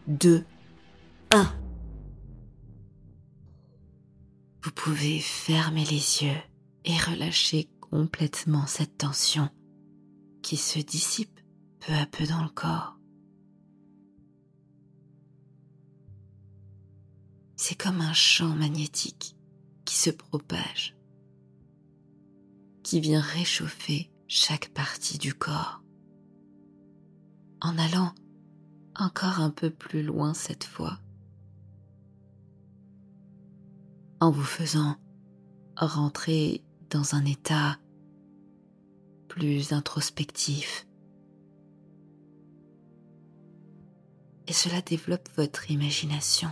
2, 0.06 0.44
1. 1.32 1.65
Pouvez 4.76 5.18
fermer 5.18 5.84
les 5.86 6.22
yeux 6.22 6.40
et 6.84 6.96
relâcher 6.98 7.68
complètement 7.80 8.66
cette 8.66 8.98
tension 8.98 9.48
qui 10.42 10.56
se 10.56 10.78
dissipe 10.78 11.40
peu 11.80 11.92
à 11.94 12.06
peu 12.06 12.24
dans 12.26 12.42
le 12.42 12.50
corps. 12.50 12.96
C'est 17.56 17.74
comme 17.74 18.00
un 18.00 18.12
champ 18.12 18.54
magnétique 18.54 19.34
qui 19.84 19.96
se 19.96 20.10
propage, 20.10 20.96
qui 22.84 23.00
vient 23.00 23.20
réchauffer 23.20 24.12
chaque 24.28 24.68
partie 24.68 25.18
du 25.18 25.32
corps, 25.32 25.82
en 27.60 27.78
allant 27.78 28.14
encore 28.94 29.40
un 29.40 29.50
peu 29.50 29.70
plus 29.70 30.02
loin 30.02 30.34
cette 30.34 30.64
fois, 30.64 31.00
en 34.20 34.30
vous 34.30 34.44
faisant 34.44 34.96
rentrer 35.76 36.64
dans 36.90 37.14
un 37.14 37.24
état 37.24 37.78
plus 39.28 39.72
introspectif. 39.72 40.86
Et 44.46 44.52
cela 44.52 44.80
développe 44.80 45.28
votre 45.36 45.70
imagination. 45.70 46.48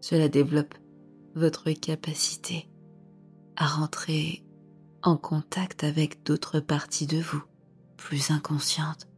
Cela 0.00 0.28
développe 0.28 0.74
votre 1.34 1.72
capacité 1.72 2.68
à 3.56 3.66
rentrer 3.66 4.44
en 5.02 5.16
contact 5.16 5.82
avec 5.82 6.22
d'autres 6.24 6.60
parties 6.60 7.06
de 7.06 7.18
vous, 7.18 7.42
plus 7.96 8.30
inconscientes. 8.30 9.08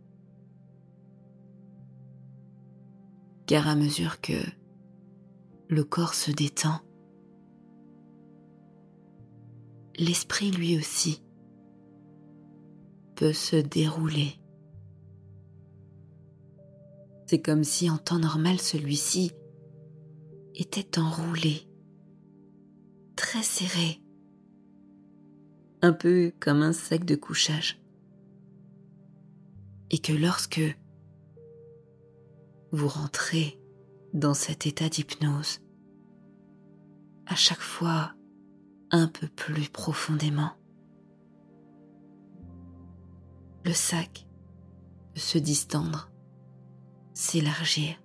Car 3.47 3.69
à 3.69 3.77
mesure 3.77 4.21
que 4.21 4.33
le 5.69 5.85
corps 5.85 6.15
se 6.15 6.31
détend, 6.31 6.81
l'esprit 9.97 10.51
lui 10.51 10.77
aussi 10.77 11.23
peut 13.15 13.33
se 13.33 13.57
dérouler. 13.57 14.41
C'est 17.27 17.41
comme 17.41 17.65
si 17.65 17.89
en 17.89 17.99
temps 17.99 18.19
normal 18.19 18.61
celui-ci 18.61 19.33
était 20.55 20.99
enroulé, 20.99 21.69
très 23.17 23.43
serré, 23.43 24.01
un 25.83 25.93
peu 25.93 26.33
comme 26.41 26.63
un 26.63 26.73
sac 26.73 27.05
de 27.05 27.15
couchage. 27.15 27.81
Et 29.91 29.99
que 29.99 30.13
lorsque 30.13 30.61
vous 32.77 32.89
rentrez 32.89 33.59
dans 34.13 34.35
cet 34.35 34.67
état 34.67 34.89
d'hypnose, 34.89 35.61
à 37.27 37.35
chaque 37.35 37.61
fois 37.61 38.13
un 38.91 39.09
peu 39.09 39.27
plus 39.29 39.69
profondément. 39.71 40.53
Le 43.65 43.73
sac 43.73 44.29
peut 45.15 45.21
se 45.21 45.39
distendre, 45.39 46.11
s'élargir. 47.15 47.97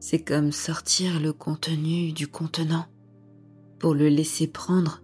C'est 0.00 0.22
comme 0.22 0.50
sortir 0.50 1.20
le 1.20 1.32
contenu 1.32 2.12
du 2.12 2.26
contenant 2.26 2.86
pour 3.78 3.94
le 3.94 4.08
laisser 4.08 4.46
prendre 4.46 5.02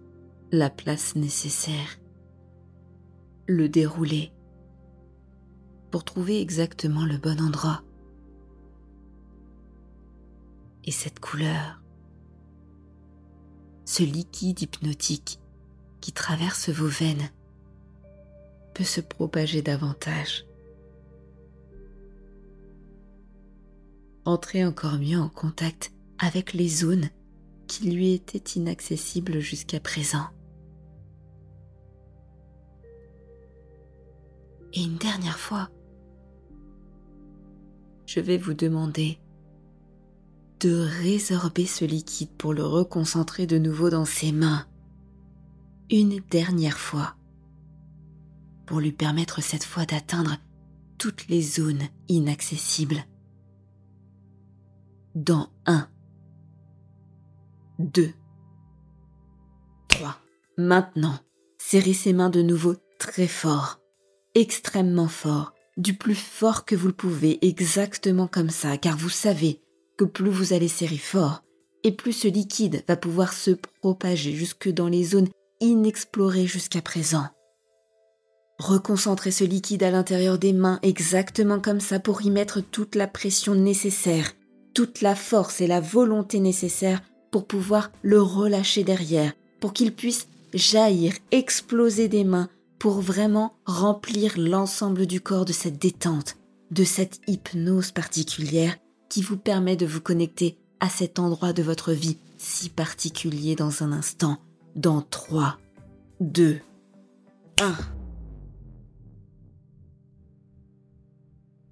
la 0.51 0.69
place 0.69 1.15
nécessaire, 1.15 1.99
le 3.47 3.69
dérouler 3.69 4.32
pour 5.93 6.03
trouver 6.03 6.41
exactement 6.41 7.05
le 7.05 7.19
bon 7.19 7.39
endroit 7.39 7.83
et 10.85 10.91
cette 10.91 11.19
couleur, 11.19 11.83
ce 13.85 14.01
liquide 14.01 14.59
hypnotique 14.59 15.39
qui 16.01 16.11
traverse 16.11 16.69
vos 16.69 16.87
veines 16.87 17.29
peut 18.73 18.83
se 18.83 19.01
propager 19.01 19.61
davantage. 19.61 20.47
Entrez 24.25 24.65
encore 24.65 24.97
mieux 24.97 25.19
en 25.19 25.29
contact 25.29 25.93
avec 26.17 26.53
les 26.53 26.69
zones 26.69 27.11
qui 27.67 27.91
lui 27.91 28.13
étaient 28.13 28.59
inaccessibles 28.59 29.41
jusqu'à 29.41 29.79
présent. 29.79 30.25
Et 34.73 34.81
une 34.81 34.97
dernière 34.97 35.37
fois, 35.37 35.69
je 38.05 38.19
vais 38.19 38.37
vous 38.37 38.53
demander 38.53 39.19
de 40.59 40.87
résorber 41.01 41.65
ce 41.65 41.85
liquide 41.85 42.31
pour 42.37 42.53
le 42.53 42.63
reconcentrer 42.63 43.45
de 43.47 43.57
nouveau 43.57 43.89
dans 43.89 44.05
ses 44.05 44.31
mains. 44.31 44.65
Une 45.91 46.21
dernière 46.29 46.77
fois. 46.77 47.15
Pour 48.65 48.79
lui 48.79 48.93
permettre 48.93 49.41
cette 49.41 49.65
fois 49.65 49.85
d'atteindre 49.85 50.37
toutes 50.97 51.27
les 51.27 51.41
zones 51.41 51.83
inaccessibles. 52.07 53.03
Dans 55.15 55.49
un, 55.65 55.89
deux, 57.77 58.13
trois. 59.89 60.17
Maintenant, 60.57 61.19
serrez 61.57 61.93
ses 61.93 62.13
mains 62.13 62.29
de 62.29 62.41
nouveau 62.41 62.75
très 62.99 63.27
fort, 63.27 63.81
extrêmement 64.33 65.09
fort, 65.09 65.53
du 65.77 65.95
plus 65.95 66.15
fort 66.15 66.65
que 66.65 66.75
vous 66.75 66.87
le 66.87 66.93
pouvez, 66.93 67.39
exactement 67.45 68.27
comme 68.27 68.49
ça, 68.49 68.77
car 68.77 68.97
vous 68.97 69.09
savez 69.09 69.59
que 69.97 70.05
plus 70.05 70.29
vous 70.29 70.53
allez 70.53 70.67
serrer 70.67 70.97
fort, 70.97 71.43
et 71.83 71.91
plus 71.91 72.13
ce 72.13 72.27
liquide 72.27 72.83
va 72.87 72.95
pouvoir 72.95 73.33
se 73.33 73.51
propager 73.81 74.33
jusque 74.33 74.69
dans 74.69 74.87
les 74.87 75.03
zones 75.03 75.29
inexplorées 75.59 76.47
jusqu'à 76.47 76.81
présent. 76.81 77.27
Reconcentrez 78.59 79.31
ce 79.31 79.43
liquide 79.43 79.83
à 79.83 79.91
l'intérieur 79.91 80.37
des 80.37 80.53
mains 80.53 80.79
exactement 80.83 81.59
comme 81.59 81.79
ça 81.81 81.99
pour 81.99 82.21
y 82.21 82.29
mettre 82.29 82.61
toute 82.61 82.95
la 82.95 83.07
pression 83.07 83.55
nécessaire, 83.55 84.31
toute 84.73 85.01
la 85.01 85.15
force 85.15 85.59
et 85.59 85.67
la 85.67 85.81
volonté 85.81 86.39
nécessaires 86.39 87.01
pour 87.31 87.47
pouvoir 87.47 87.91
le 88.03 88.21
relâcher 88.21 88.83
derrière, 88.83 89.33
pour 89.59 89.73
qu'il 89.73 89.93
puisse 89.93 90.27
jaillir, 90.53 91.13
exploser 91.31 92.07
des 92.07 92.23
mains, 92.23 92.49
pour 92.83 92.99
vraiment 92.99 93.55
remplir 93.65 94.33
l'ensemble 94.37 95.05
du 95.05 95.21
corps 95.21 95.45
de 95.45 95.53
cette 95.53 95.81
détente, 95.81 96.35
de 96.69 96.83
cette 96.83 97.21
hypnose 97.27 97.93
particulière 97.93 98.75
qui 99.07 99.21
vous 99.21 99.37
permet 99.37 99.77
de 99.77 99.85
vous 99.85 100.01
connecter 100.01 100.57
à 100.81 100.89
cet 100.89 101.17
endroit 101.17 101.53
de 101.53 101.63
votre 101.63 101.93
vie 101.93 102.17
si 102.37 102.67
particulier 102.67 103.55
dans 103.55 103.83
un 103.83 103.93
instant, 103.93 104.37
dans 104.75 105.01
3, 105.01 105.59
2, 106.19 106.59
1. 107.61 107.73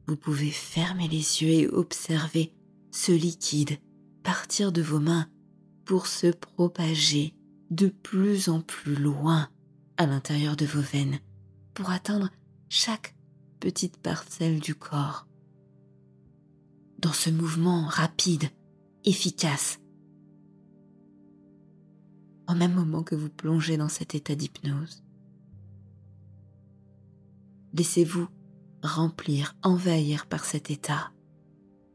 Vous 0.07 0.15
pouvez 0.15 0.49
fermer 0.49 1.09
les 1.09 1.43
yeux 1.43 1.49
et 1.49 1.67
observer 1.67 2.53
ce 2.91 3.11
liquide 3.11 3.79
partir 4.23 4.71
de 4.71 4.81
vos 4.81 5.01
mains 5.01 5.27
pour 5.83 6.07
se 6.07 6.27
propager 6.27 7.33
de 7.69 7.87
plus 7.87 8.47
en 8.47 8.61
plus 8.61 8.95
loin 8.95 9.49
à 10.01 10.07
l'intérieur 10.07 10.55
de 10.55 10.65
vos 10.65 10.81
veines 10.81 11.19
pour 11.75 11.91
atteindre 11.91 12.31
chaque 12.69 13.15
petite 13.59 13.97
parcelle 13.97 14.59
du 14.59 14.73
corps 14.73 15.27
dans 16.97 17.13
ce 17.13 17.29
mouvement 17.29 17.85
rapide, 17.85 18.49
efficace. 19.05 19.79
Au 22.49 22.55
même 22.55 22.73
moment 22.73 23.03
que 23.03 23.13
vous 23.13 23.29
plongez 23.29 23.77
dans 23.77 23.89
cet 23.89 24.15
état 24.15 24.33
d'hypnose, 24.33 25.03
laissez-vous 27.73 28.27
remplir, 28.81 29.55
envahir 29.61 30.25
par 30.25 30.45
cet 30.45 30.71
état, 30.71 31.11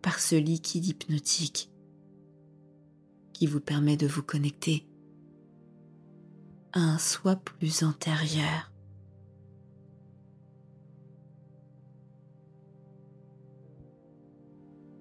par 0.01 0.21
ce 0.21 0.37
liquide 0.37 0.87
hypnotique 0.87 1.73
qui 3.33 3.49
vous 3.49 3.61
permet 3.61 3.97
de 3.97 4.07
vous 4.07 4.23
connecter 4.23 4.87
un 6.79 6.99
soi 6.99 7.37
plus 7.37 7.83
antérieur. 7.83 8.71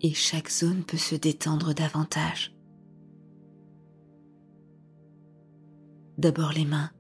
et 0.06 0.14
chaque 0.14 0.52
zone 0.52 0.84
peut 0.84 0.98
se 0.98 1.16
détendre 1.16 1.74
davantage. 1.74 2.56
D'abord 6.20 6.52
les 6.52 6.66
mains, 6.66 6.92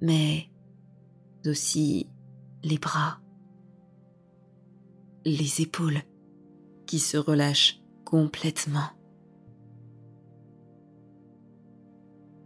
mais 0.00 0.48
aussi 1.44 2.08
les 2.62 2.78
bras, 2.78 3.20
les 5.26 5.60
épaules 5.60 6.00
qui 6.86 6.98
se 6.98 7.18
relâchent 7.18 7.82
complètement. 8.06 8.93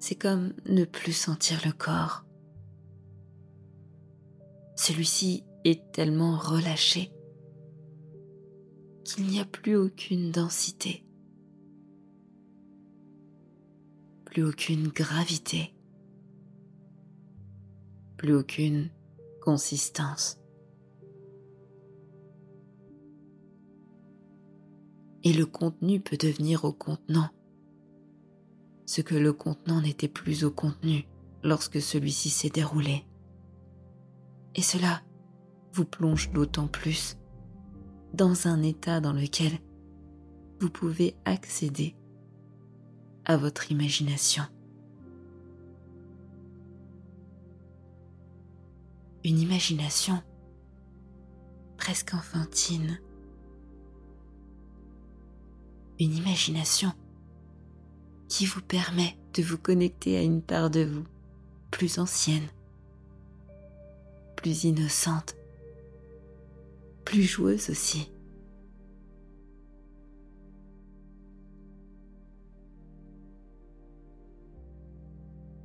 C'est 0.00 0.14
comme 0.14 0.52
ne 0.66 0.84
plus 0.84 1.12
sentir 1.12 1.60
le 1.64 1.72
corps. 1.72 2.24
Celui-ci 4.76 5.44
est 5.64 5.92
tellement 5.92 6.38
relâché 6.38 7.10
qu'il 9.04 9.26
n'y 9.26 9.40
a 9.40 9.44
plus 9.44 9.74
aucune 9.74 10.30
densité, 10.30 11.04
plus 14.24 14.44
aucune 14.44 14.88
gravité, 14.88 15.74
plus 18.18 18.34
aucune 18.34 18.90
consistance. 19.42 20.38
Et 25.24 25.32
le 25.32 25.46
contenu 25.46 26.00
peut 26.00 26.16
devenir 26.16 26.64
au 26.64 26.72
contenant, 26.72 27.30
ce 28.88 29.02
que 29.02 29.14
le 29.14 29.34
contenant 29.34 29.82
n'était 29.82 30.08
plus 30.08 30.44
au 30.44 30.50
contenu 30.50 31.06
lorsque 31.42 31.78
celui-ci 31.78 32.30
s'est 32.30 32.48
déroulé. 32.48 33.04
Et 34.54 34.62
cela 34.62 35.02
vous 35.74 35.84
plonge 35.84 36.32
d'autant 36.32 36.68
plus 36.68 37.18
dans 38.14 38.48
un 38.48 38.62
état 38.62 39.02
dans 39.02 39.12
lequel 39.12 39.52
vous 40.58 40.70
pouvez 40.70 41.14
accéder 41.26 41.94
à 43.26 43.36
votre 43.36 43.70
imagination. 43.70 44.44
Une 49.22 49.38
imagination 49.38 50.22
presque 51.76 52.14
enfantine. 52.14 52.98
Une 56.00 56.14
imagination 56.14 56.90
qui 58.28 58.46
vous 58.46 58.62
permet 58.62 59.16
de 59.34 59.42
vous 59.42 59.58
connecter 59.58 60.16
à 60.16 60.22
une 60.22 60.42
part 60.42 60.70
de 60.70 60.84
vous 60.84 61.04
plus 61.70 61.98
ancienne, 61.98 62.48
plus 64.36 64.64
innocente, 64.64 65.36
plus 67.04 67.22
joueuse 67.22 67.70
aussi. 67.70 68.10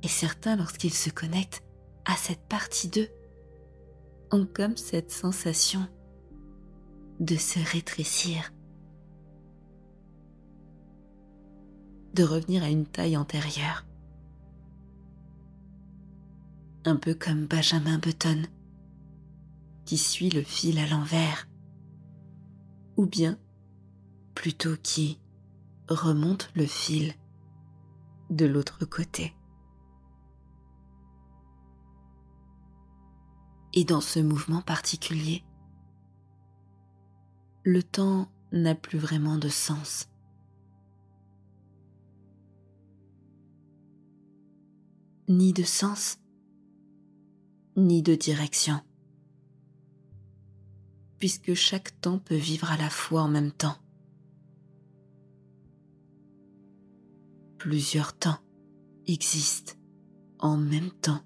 Et 0.02 0.08
certains, 0.08 0.56
lorsqu'ils 0.56 0.92
se 0.92 1.08
connectent 1.08 1.62
à 2.04 2.14
cette 2.16 2.46
partie 2.46 2.88
d'eux, 2.88 3.08
ont 4.30 4.46
comme 4.46 4.76
cette 4.76 5.10
sensation 5.10 5.86
de 7.20 7.36
se 7.36 7.58
rétrécir, 7.72 8.52
de 12.14 12.22
revenir 12.22 12.62
à 12.62 12.70
une 12.70 12.86
taille 12.86 13.16
antérieure. 13.16 13.84
Un 16.84 16.96
peu 16.96 17.14
comme 17.14 17.46
Benjamin 17.46 17.98
Button 17.98 18.42
qui 19.84 19.98
suit 19.98 20.30
le 20.30 20.42
fil 20.42 20.78
à 20.78 20.86
l'envers, 20.86 21.48
ou 22.96 23.06
bien 23.06 23.38
plutôt 24.34 24.76
qui 24.82 25.20
remonte 25.88 26.50
le 26.54 26.66
fil 26.66 27.14
de 28.30 28.46
l'autre 28.46 28.84
côté. 28.84 29.34
Et 33.74 33.84
dans 33.84 34.00
ce 34.00 34.20
mouvement 34.20 34.62
particulier, 34.62 35.44
le 37.64 37.82
temps 37.82 38.28
n'a 38.52 38.74
plus 38.74 38.98
vraiment 38.98 39.36
de 39.36 39.48
sens. 39.48 40.08
Ni 45.28 45.52
de 45.52 45.62
sens, 45.62 46.18
ni 47.76 48.02
de 48.02 48.14
direction 48.14 48.80
puisque 51.24 51.54
chaque 51.54 51.98
temps 52.02 52.18
peut 52.18 52.36
vivre 52.36 52.70
à 52.70 52.76
la 52.76 52.90
fois 52.90 53.22
en 53.22 53.28
même 53.28 53.50
temps. 53.50 53.78
Plusieurs 57.56 58.12
temps 58.12 58.36
existent 59.06 59.72
en 60.38 60.58
même 60.58 60.90
temps. 60.90 61.22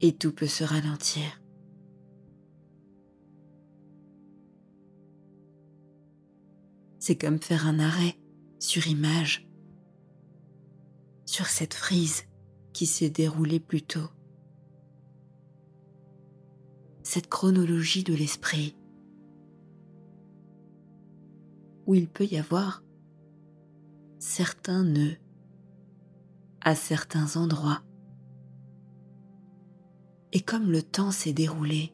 Et 0.00 0.12
tout 0.12 0.30
peut 0.30 0.46
se 0.46 0.62
ralentir. 0.62 1.42
C'est 7.10 7.16
comme 7.16 7.40
faire 7.40 7.66
un 7.66 7.80
arrêt 7.80 8.14
sur 8.60 8.86
image, 8.86 9.50
sur 11.24 11.46
cette 11.46 11.74
frise 11.74 12.22
qui 12.72 12.86
s'est 12.86 13.10
déroulé 13.10 13.58
plus 13.58 13.82
tôt. 13.82 14.08
Cette 17.02 17.28
chronologie 17.28 18.04
de 18.04 18.14
l'esprit, 18.14 18.76
où 21.86 21.96
il 21.96 22.08
peut 22.08 22.26
y 22.26 22.38
avoir 22.38 22.84
certains 24.20 24.84
nœuds 24.84 25.18
à 26.60 26.76
certains 26.76 27.36
endroits. 27.36 27.82
Et 30.30 30.42
comme 30.42 30.70
le 30.70 30.84
temps 30.84 31.10
s'est 31.10 31.32
déroulé, 31.32 31.92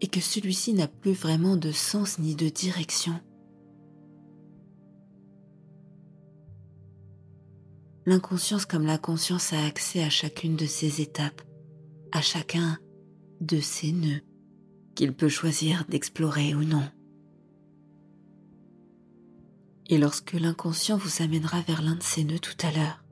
et 0.00 0.08
que 0.08 0.20
celui-ci 0.20 0.74
n'a 0.74 0.88
plus 0.88 1.12
vraiment 1.12 1.56
de 1.56 1.72
sens 1.72 2.18
ni 2.18 2.34
de 2.34 2.48
direction, 2.48 3.20
L'inconscience 8.06 8.66
comme 8.66 8.84
la 8.84 8.98
conscience 8.98 9.54
a 9.54 9.64
accès 9.64 10.02
à 10.02 10.10
chacune 10.10 10.56
de 10.56 10.66
ces 10.66 11.00
étapes, 11.00 11.40
à 12.12 12.20
chacun 12.20 12.78
de 13.40 13.60
ces 13.60 13.92
nœuds 13.92 14.20
qu'il 14.94 15.14
peut 15.14 15.30
choisir 15.30 15.86
d'explorer 15.88 16.54
ou 16.54 16.64
non. 16.64 16.84
Et 19.86 19.96
lorsque 19.96 20.32
l'inconscient 20.32 20.98
vous 20.98 21.22
amènera 21.22 21.62
vers 21.62 21.80
l'un 21.80 21.96
de 21.96 22.02
ces 22.02 22.24
nœuds 22.24 22.38
tout 22.38 22.56
à 22.66 22.72
l'heure, 22.72 23.02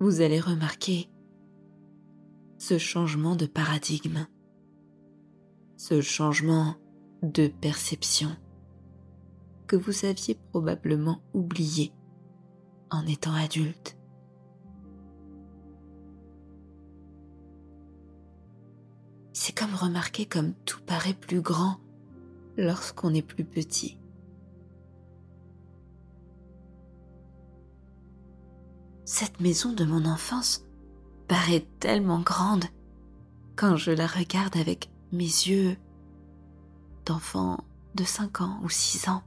vous 0.00 0.20
allez 0.22 0.40
remarquer 0.40 1.08
ce 2.62 2.78
changement 2.78 3.34
de 3.34 3.46
paradigme, 3.46 4.24
ce 5.76 6.00
changement 6.00 6.76
de 7.24 7.48
perception 7.48 8.36
que 9.66 9.74
vous 9.74 10.04
aviez 10.04 10.38
probablement 10.52 11.20
oublié 11.34 11.92
en 12.92 13.04
étant 13.08 13.34
adulte. 13.34 13.98
C'est 19.32 19.58
comme 19.58 19.74
remarquer 19.74 20.26
comme 20.26 20.54
tout 20.64 20.82
paraît 20.82 21.14
plus 21.14 21.40
grand 21.40 21.80
lorsqu'on 22.56 23.12
est 23.12 23.26
plus 23.26 23.44
petit. 23.44 23.98
Cette 29.04 29.40
maison 29.40 29.72
de 29.72 29.84
mon 29.84 30.04
enfance 30.04 30.64
paraît 31.32 31.66
tellement 31.80 32.20
grande 32.20 32.66
quand 33.56 33.76
je 33.76 33.90
la 33.90 34.06
regarde 34.06 34.54
avec 34.54 34.90
mes 35.12 35.24
yeux 35.24 35.78
d'enfant 37.06 37.64
de 37.94 38.04
5 38.04 38.42
ans 38.42 38.60
ou 38.62 38.68
6 38.68 39.08
ans. 39.08 39.22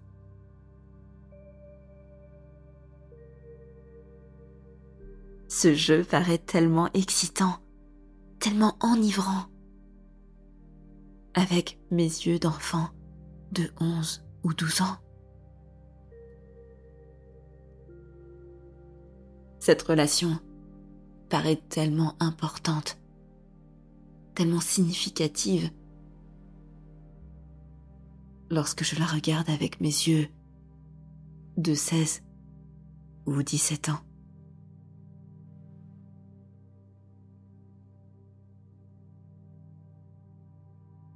Ce 5.47 5.73
jeu 5.73 6.03
paraît 6.03 6.37
tellement 6.37 6.91
excitant, 6.93 7.57
tellement 8.37 8.77
enivrant. 8.81 9.45
Avec 11.33 11.79
mes 11.89 12.03
yeux 12.03 12.37
d'enfant 12.37 12.89
de 13.51 13.71
11 13.81 14.23
ou 14.43 14.53
12 14.53 14.81
ans. 14.81 14.97
Cette 19.57 19.81
relation 19.81 20.39
paraît 21.29 21.61
tellement 21.69 22.15
importante, 22.19 22.99
tellement 24.35 24.61
significative 24.61 25.71
lorsque 28.49 28.83
je 28.83 28.99
la 28.99 29.05
regarde 29.05 29.49
avec 29.49 29.81
mes 29.81 29.87
yeux 29.87 30.27
de 31.57 31.73
16 31.73 32.23
ou 33.25 33.41
17 33.41 33.89
ans. 33.89 33.99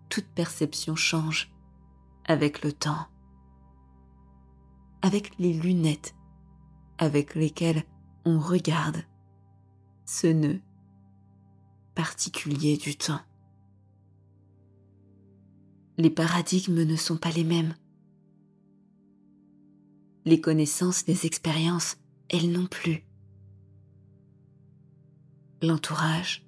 toute 0.10 0.26
perception 0.26 0.96
change 0.96 1.54
avec 2.26 2.64
le 2.64 2.74
temps, 2.74 3.06
avec 5.04 5.38
les 5.38 5.54
lunettes 5.54 6.16
avec 7.00 7.34
lesquels 7.34 7.84
on 8.26 8.40
regarde 8.40 8.98
ce 10.10 10.26
nœud 10.26 10.60
particulier 11.94 12.78
du 12.78 12.98
temps. 12.98 13.22
Les 15.98 16.10
paradigmes 16.10 16.84
ne 16.84 16.96
sont 16.96 17.18
pas 17.18 17.30
les 17.30 17.44
mêmes. 17.44 17.76
Les 20.26 20.42
connaissances, 20.42 21.06
les 21.06 21.28
expériences, 21.28 21.98
elles 22.30 22.52
non 22.52 22.66
plus. 22.66 23.06
L'entourage, 25.62 26.44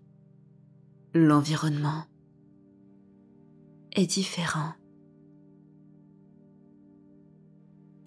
l'environnement 1.13 2.05
est 3.91 4.07
différent. 4.07 4.73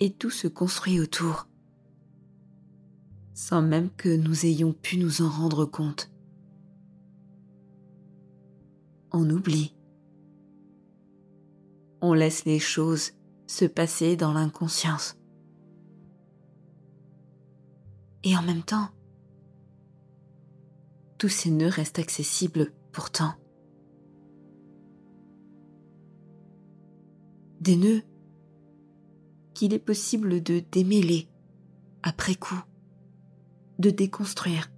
Et 0.00 0.12
tout 0.12 0.30
se 0.30 0.48
construit 0.48 0.98
autour, 0.98 1.46
sans 3.34 3.62
même 3.62 3.90
que 3.90 4.16
nous 4.16 4.46
ayons 4.46 4.72
pu 4.72 4.96
nous 4.96 5.20
en 5.20 5.28
rendre 5.28 5.66
compte. 5.66 6.10
On 9.12 9.28
oublie. 9.28 9.76
On 12.00 12.14
laisse 12.14 12.44
les 12.44 12.58
choses 12.58 13.12
se 13.46 13.64
passer 13.64 14.16
dans 14.16 14.32
l'inconscience. 14.32 15.16
Et 18.22 18.36
en 18.36 18.42
même 18.42 18.62
temps, 18.62 18.88
tous 21.18 21.28
ces 21.28 21.50
nœuds 21.50 21.68
restent 21.68 21.98
accessibles 21.98 22.72
pourtant. 22.92 23.34
Des 27.60 27.76
nœuds 27.76 28.02
qu'il 29.54 29.72
est 29.72 29.78
possible 29.78 30.42
de 30.42 30.60
démêler 30.70 31.28
après 32.02 32.34
coup, 32.34 32.60
de 33.78 33.90
déconstruire, 33.90 34.70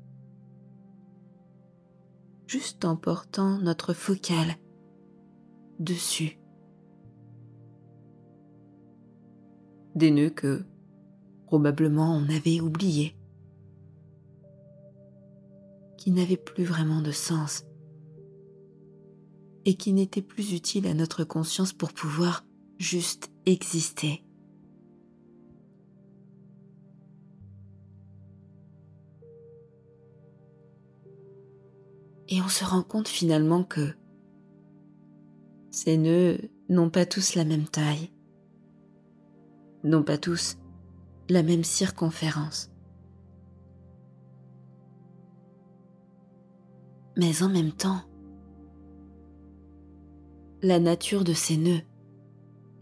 juste 2.47 2.85
en 2.85 2.97
portant 2.97 3.59
notre 3.59 3.93
focale 3.93 4.57
dessus. 5.79 6.39
Des 9.95 10.11
nœuds 10.11 10.31
que 10.31 10.65
probablement 11.47 12.17
on 12.17 12.29
avait 12.29 12.61
oubliés 12.61 13.17
qui 15.97 16.11
n'avait 16.11 16.37
plus 16.37 16.65
vraiment 16.65 17.01
de 17.03 17.13
sens 17.13 17.65
et 19.65 19.75
qui 19.75 19.93
n'était 19.93 20.23
plus 20.23 20.53
utile 20.53 20.87
à 20.87 20.95
notre 20.95 21.25
conscience 21.25 21.73
pour 21.73 21.93
pouvoir 21.93 22.45
juste 22.79 23.33
exister. 23.47 24.26
Et 32.29 32.41
on 32.43 32.49
se 32.49 32.65
rend 32.65 32.83
compte 32.83 33.09
finalement 33.09 33.63
que 33.63 33.95
ces 35.71 35.97
nœuds 35.97 36.39
n'ont 36.69 36.91
pas 36.91 37.07
tous 37.07 37.35
la 37.35 37.45
même 37.45 37.67
taille, 37.67 38.11
n'ont 39.85 40.03
pas 40.03 40.19
tous 40.19 40.59
la 41.29 41.43
même 41.43 41.65
circonférence. 41.65 42.71
Mais 47.17 47.43
en 47.43 47.49
même 47.49 47.73
temps, 47.73 48.03
la 50.63 50.81
nature 50.81 51.25
de 51.25 51.33
ces 51.33 51.57
nœuds 51.57 51.83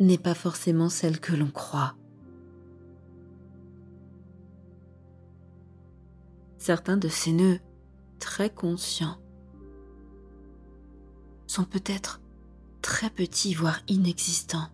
n'est 0.01 0.19
pas 0.19 0.35
forcément 0.35 0.89
celle 0.89 1.21
que 1.21 1.35
l'on 1.35 1.51
croit. 1.51 1.95
Certains 6.59 6.97
de 6.97 7.09
ces 7.09 7.33
nœuds, 7.33 7.61
très 8.19 8.49
conscients, 8.51 9.19
sont 11.55 11.65
peut-être 11.65 12.21
très 12.83 13.11
petits, 13.11 13.55
voire 13.55 13.81
inexistants, 13.87 14.69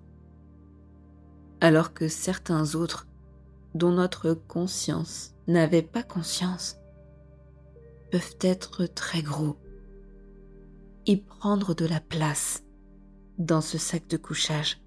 alors 1.60 1.92
que 1.92 2.08
certains 2.08 2.74
autres, 2.74 3.06
dont 3.74 3.92
notre 3.92 4.32
conscience 4.32 5.34
n'avait 5.46 5.82
pas 5.82 6.02
conscience, 6.02 6.78
peuvent 8.10 8.36
être 8.40 8.86
très 8.86 9.20
gros 9.20 9.58
et 11.06 11.18
prendre 11.18 11.74
de 11.74 11.84
la 11.84 12.00
place 12.00 12.64
dans 13.38 13.60
ce 13.60 13.76
sac 13.76 14.08
de 14.08 14.16
couchage. 14.16 14.80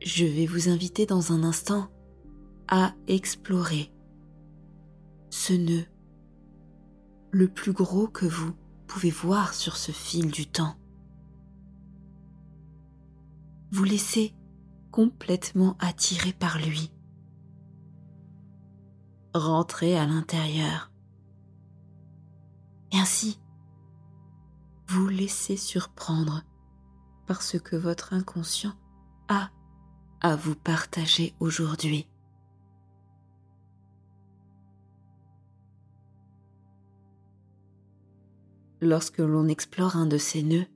Je 0.00 0.24
vais 0.24 0.46
vous 0.46 0.68
inviter 0.68 1.04
dans 1.04 1.32
un 1.32 1.42
instant 1.42 1.88
à 2.68 2.94
explorer 3.08 3.91
ce 5.32 5.54
nœud 5.54 5.86
le 7.30 7.48
plus 7.48 7.72
gros 7.72 8.06
que 8.06 8.26
vous 8.26 8.52
pouvez 8.86 9.10
voir 9.10 9.54
sur 9.54 9.78
ce 9.78 9.90
fil 9.90 10.30
du 10.30 10.46
temps. 10.46 10.76
Vous 13.70 13.84
laissez 13.84 14.34
complètement 14.90 15.78
attiré 15.80 16.34
par 16.34 16.58
lui. 16.58 16.92
Rentrez 19.32 19.96
à 19.96 20.06
l'intérieur. 20.06 20.92
Et 22.92 22.98
ainsi, 22.98 23.40
vous 24.88 25.08
laissez 25.08 25.56
surprendre 25.56 26.42
par 27.26 27.40
ce 27.40 27.56
que 27.56 27.76
votre 27.76 28.12
inconscient 28.12 28.74
a 29.28 29.48
à 30.20 30.36
vous 30.36 30.54
partager 30.54 31.34
aujourd'hui. 31.40 32.11
Lorsque 38.84 39.18
l'on 39.18 39.46
explore 39.46 39.94
un 39.94 40.06
de 40.06 40.18
ces 40.18 40.42
nœuds 40.42 40.66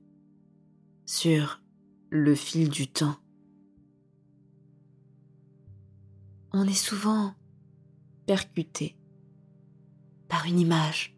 sur 1.05 1.61
le 2.09 2.35
fil 2.35 2.69
du 2.69 2.87
temps, 2.87 3.17
on 6.53 6.65
est 6.65 6.73
souvent 6.73 7.33
percuté 8.25 8.95
par 10.29 10.45
une 10.45 10.57
image, 10.57 11.17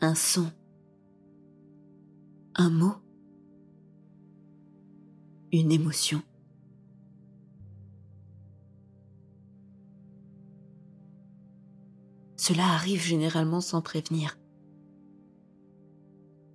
un 0.00 0.14
son, 0.14 0.50
un 2.54 2.70
mot, 2.70 2.94
une 5.52 5.70
émotion. 5.70 6.22
Cela 12.38 12.68
arrive 12.68 13.02
généralement 13.02 13.60
sans 13.60 13.82
prévenir. 13.82 14.39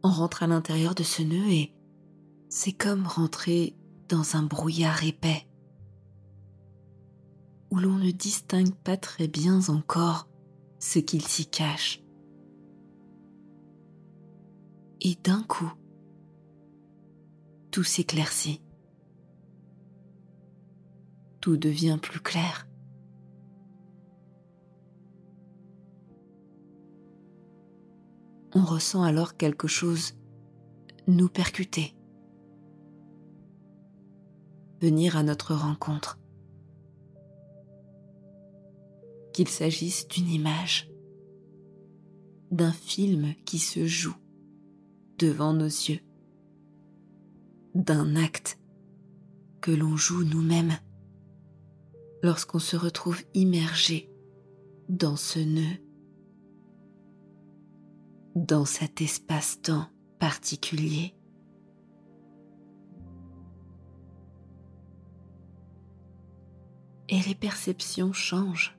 On 0.07 0.11
rentre 0.11 0.43
à 0.43 0.47
l'intérieur 0.47 0.93
de 0.93 1.01
ce 1.01 1.23
nœud 1.23 1.49
et 1.49 1.73
c'est 2.47 2.73
comme 2.73 3.07
rentrer 3.07 3.75
dans 4.07 4.35
un 4.35 4.43
brouillard 4.43 5.03
épais 5.03 5.47
où 7.71 7.79
l'on 7.79 7.95
ne 7.95 8.11
distingue 8.11 8.75
pas 8.75 8.97
très 8.97 9.27
bien 9.27 9.67
encore 9.67 10.29
ce 10.77 10.99
qu'il 10.99 11.23
s'y 11.23 11.47
cache. 11.47 12.03
Et 15.01 15.15
d'un 15.23 15.41
coup, 15.41 15.73
tout 17.71 17.83
s'éclaircit. 17.83 18.61
Tout 21.41 21.57
devient 21.57 21.97
plus 21.99 22.19
clair. 22.19 22.67
On 28.55 28.63
ressent 28.65 29.03
alors 29.03 29.37
quelque 29.37 29.67
chose 29.67 30.13
nous 31.07 31.29
percuter, 31.29 31.95
venir 34.81 35.17
à 35.17 35.23
notre 35.23 35.53
rencontre. 35.53 36.17
qu'il 39.35 39.49
s'agisse 39.49 40.07
d'une 40.07 40.29
image, 40.29 40.89
d'un 42.51 42.71
film 42.71 43.33
qui 43.43 43.59
se 43.59 43.85
joue 43.85 44.15
devant 45.19 45.51
nos 45.51 45.65
yeux, 45.65 45.99
d'un 47.73 48.15
acte 48.15 48.57
que 49.59 49.71
l'on 49.71 49.97
joue 49.97 50.23
nous-mêmes 50.23 50.77
lorsqu'on 52.23 52.59
se 52.59 52.77
retrouve 52.77 53.21
immergé 53.33 54.09
dans 54.87 55.17
ce 55.17 55.39
nœud, 55.39 55.81
dans 58.36 58.65
cet 58.65 59.02
espace-temps 59.02 59.88
particulier. 60.19 61.15
Et 67.10 67.19
les 67.21 67.36
perceptions 67.36 68.13
changent. 68.13 68.78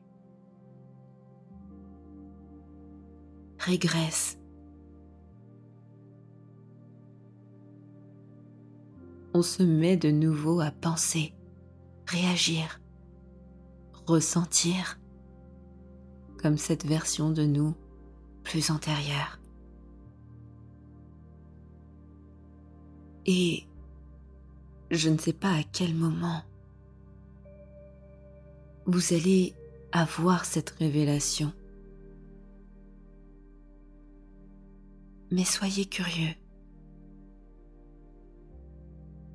régresse. 3.58 4.38
on 9.36 9.42
se 9.42 9.62
met 9.62 9.98
de 9.98 10.10
nouveau 10.10 10.60
à 10.60 10.70
penser, 10.70 11.34
réagir, 12.06 12.80
ressentir 14.06 14.98
comme 16.42 16.56
cette 16.56 16.86
version 16.86 17.30
de 17.30 17.44
nous 17.44 17.74
plus 18.44 18.70
antérieure. 18.70 19.38
Et 23.26 23.64
je 24.90 25.08
ne 25.08 25.18
sais 25.18 25.32
pas 25.32 25.52
à 25.52 25.62
quel 25.64 25.94
moment 25.94 26.42
vous 28.86 29.12
allez 29.12 29.54
avoir 29.90 30.44
cette 30.44 30.70
révélation. 30.70 31.52
Mais 35.32 35.44
soyez 35.44 35.86
curieux 35.86 36.34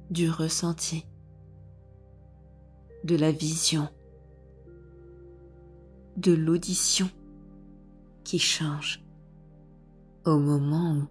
du 0.10 0.30
ressenti, 0.30 1.06
de 3.04 3.18
la 3.18 3.32
vision, 3.32 3.90
de 6.16 6.32
l'audition 6.32 7.10
qui 8.24 8.40
change 8.40 9.04
au 10.26 10.38
moment 10.38 11.08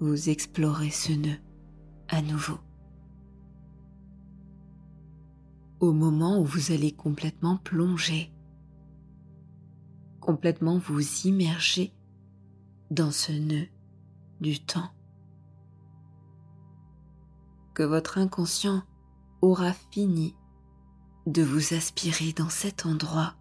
où 0.00 0.06
vous 0.06 0.28
explorez 0.28 0.90
ce 0.90 1.12
nœud 1.12 1.38
à 2.08 2.22
nouveau. 2.22 2.58
Au 5.80 5.92
moment 5.92 6.38
où 6.40 6.44
vous 6.44 6.72
allez 6.72 6.92
complètement 6.92 7.56
plonger, 7.56 8.32
complètement 10.20 10.78
vous 10.78 11.02
immerger 11.26 11.92
dans 12.90 13.10
ce 13.10 13.32
nœud 13.32 13.68
du 14.40 14.64
temps 14.64 14.90
que 17.74 17.82
votre 17.82 18.18
inconscient 18.18 18.82
aura 19.42 19.72
fini 19.72 20.34
de 21.26 21.42
vous 21.42 21.74
aspirer 21.74 22.32
dans 22.32 22.48
cet 22.48 22.86
endroit. 22.86 23.34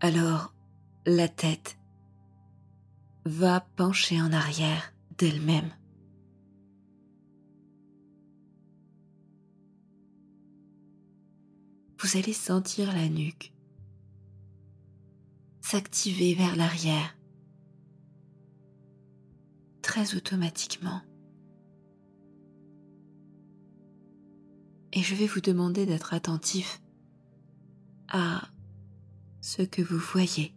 Alors 0.00 0.54
la 1.06 1.28
tête 1.28 1.78
va 3.24 3.60
pencher 3.60 4.20
en 4.20 4.32
arrière 4.32 4.92
d'elle-même. 5.18 5.70
Vous 12.02 12.16
allez 12.16 12.32
sentir 12.32 12.92
la 12.94 13.08
nuque 13.10 13.52
s'activer 15.60 16.34
vers 16.34 16.56
l'arrière 16.56 17.14
très 19.82 20.14
automatiquement. 20.14 21.02
Et 24.94 25.02
je 25.02 25.14
vais 25.14 25.26
vous 25.26 25.42
demander 25.42 25.84
d'être 25.84 26.14
attentif 26.14 26.80
à 28.08 28.48
ce 29.42 29.62
que 29.62 29.82
vous 29.82 29.98
voyez, 29.98 30.54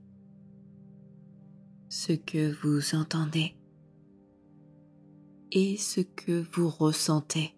ce 1.89 2.13
que 2.13 2.53
vous 2.63 2.95
entendez 2.95 3.55
et 5.51 5.77
ce 5.77 5.99
que 5.99 6.45
vous 6.53 6.69
ressentez 6.69 7.53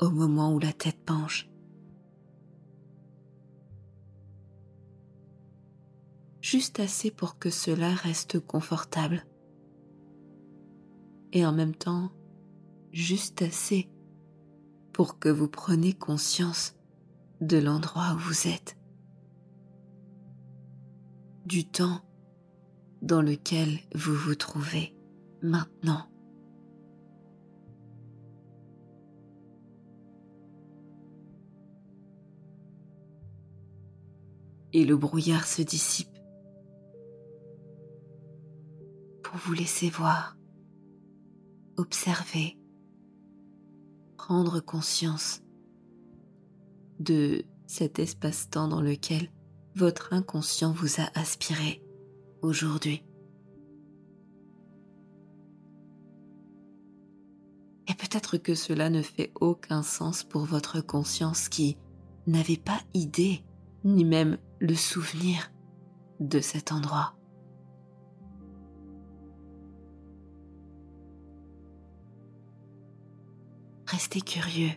au 0.00 0.10
moment 0.10 0.54
où 0.54 0.60
la 0.60 0.72
tête 0.72 1.04
penche. 1.04 1.47
Juste 6.50 6.80
assez 6.80 7.10
pour 7.10 7.38
que 7.38 7.50
cela 7.50 7.92
reste 7.92 8.40
confortable. 8.40 9.26
Et 11.34 11.44
en 11.44 11.52
même 11.52 11.74
temps 11.74 12.10
juste 12.90 13.42
assez 13.42 13.90
pour 14.94 15.18
que 15.18 15.28
vous 15.28 15.48
preniez 15.48 15.92
conscience 15.92 16.74
de 17.42 17.58
l'endroit 17.58 18.14
où 18.14 18.18
vous 18.18 18.48
êtes, 18.48 18.78
du 21.44 21.66
temps 21.66 22.00
dans 23.02 23.20
lequel 23.20 23.80
vous 23.94 24.14
vous 24.14 24.34
trouvez 24.34 24.96
maintenant. 25.42 26.06
Et 34.72 34.86
le 34.86 34.96
brouillard 34.96 35.46
se 35.46 35.60
dissipe 35.60 36.17
vous 39.36 39.52
laisser 39.52 39.90
voir, 39.90 40.36
observer, 41.76 42.58
prendre 44.16 44.60
conscience 44.60 45.42
de 47.00 47.44
cet 47.66 47.98
espace-temps 47.98 48.68
dans 48.68 48.80
lequel 48.80 49.30
votre 49.74 50.12
inconscient 50.12 50.72
vous 50.72 51.00
a 51.00 51.08
aspiré 51.14 51.82
aujourd'hui. 52.42 53.04
Et 57.86 57.94
peut-être 57.94 58.36
que 58.36 58.54
cela 58.54 58.90
ne 58.90 59.02
fait 59.02 59.32
aucun 59.40 59.82
sens 59.82 60.24
pour 60.24 60.44
votre 60.44 60.80
conscience 60.80 61.48
qui 61.48 61.78
n'avait 62.26 62.58
pas 62.58 62.80
idée, 62.92 63.42
ni 63.84 64.04
même 64.04 64.38
le 64.60 64.74
souvenir 64.74 65.50
de 66.20 66.40
cet 66.40 66.72
endroit. 66.72 67.17
Restez 73.90 74.20
curieux 74.20 74.72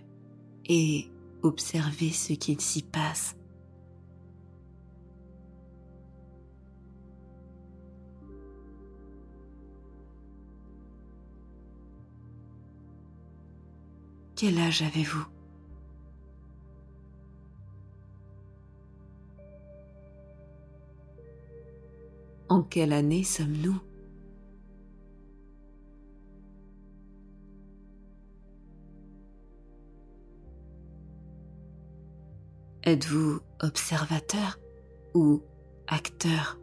et 0.65 1.11
observez 1.43 2.11
ce 2.11 2.31
qu'il 2.31 2.61
s'y 2.61 2.81
passe. 2.81 3.35
Quel 14.37 14.57
âge 14.57 14.81
avez-vous? 14.81 15.25
En 22.47 22.63
quelle 22.63 22.93
année 22.93 23.25
sommes-nous? 23.25 23.90
Êtes-vous 32.91 33.39
observateur 33.61 34.59
ou 35.13 35.41
acteur 35.87 36.59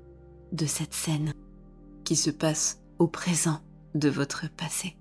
de 0.52 0.66
cette 0.66 0.92
scène 0.92 1.32
qui 2.04 2.16
se 2.16 2.28
passe 2.28 2.82
au 2.98 3.08
présent 3.08 3.62
de 3.94 4.10
votre 4.10 4.46
passé? 4.54 4.98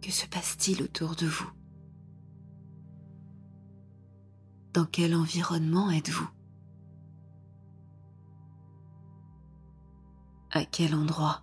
Que 0.00 0.12
se 0.12 0.26
passe-t-il 0.26 0.84
autour 0.84 1.16
de 1.16 1.26
vous? 1.26 1.50
Dans 4.74 4.86
quel 4.86 5.16
environnement 5.16 5.90
êtes-vous? 5.90 6.30
À 10.52 10.64
quel 10.64 10.94
endroit? 10.94 11.42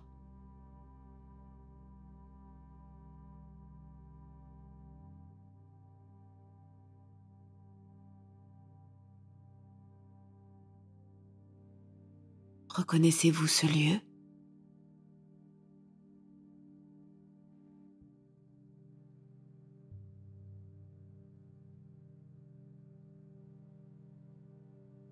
Reconnaissez-vous 12.74 13.48
ce 13.48 13.66
lieu? 13.66 14.00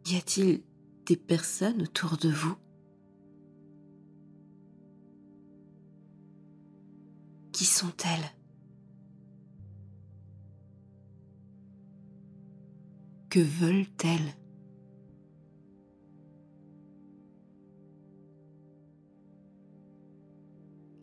Y 0.06 0.16
a-t-il 0.16 0.62
des 1.04 1.16
personnes 1.16 1.82
autour 1.82 2.16
de 2.16 2.30
vous? 2.30 2.56
Qui 7.52 7.64
sont-elles? 7.64 8.30
Que 13.28 13.40
veulent-elles? 13.40 14.47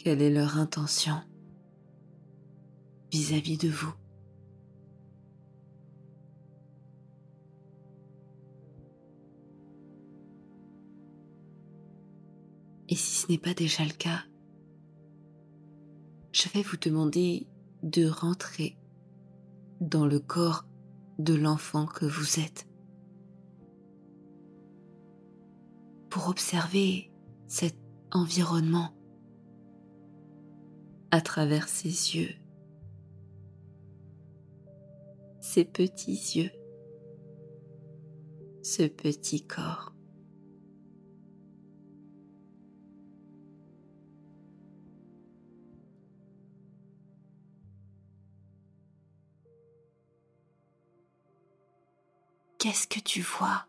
Quelle 0.06 0.22
est 0.22 0.30
leur 0.30 0.60
intention 0.60 1.16
vis-à-vis 3.12 3.58
de 3.58 3.70
vous. 3.70 3.92
Et 12.88 12.96
si 12.96 13.16
ce 13.16 13.32
n'est 13.32 13.40
pas 13.40 13.56
déjà 13.56 13.84
le 13.84 13.94
cas, 13.94 14.22
je 16.34 16.50
vais 16.50 16.62
vous 16.62 16.78
demander 16.78 17.48
de 17.82 18.08
rentrer 18.08 18.78
dans 19.82 20.06
le 20.06 20.20
corps 20.20 20.68
de 21.18 21.34
l'enfant 21.34 21.88
que 21.88 22.06
vous 22.06 22.40
êtes 22.40 22.68
pour 26.12 26.28
observer 26.28 27.12
cet 27.48 27.76
environnement 28.12 28.95
à 31.16 31.22
travers 31.22 31.70
ses 31.70 32.18
yeux, 32.18 32.36
ses 35.40 35.64
petits 35.64 36.12
yeux, 36.38 36.52
ce 38.62 38.84
petit 38.84 39.48
corps. 39.48 39.94
Qu'est-ce 52.60 52.90
que 52.90 53.00
tu 53.00 53.22
vois? 53.22 53.66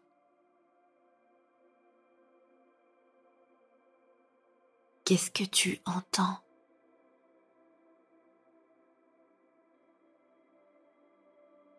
Qu'est-ce 5.05 5.31
que 5.31 5.45
tu 5.45 5.81
entends? 5.87 6.46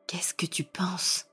Qu'est-ce 0.08 0.34
que 0.34 0.46
tu 0.46 0.64
penses? 0.64 1.26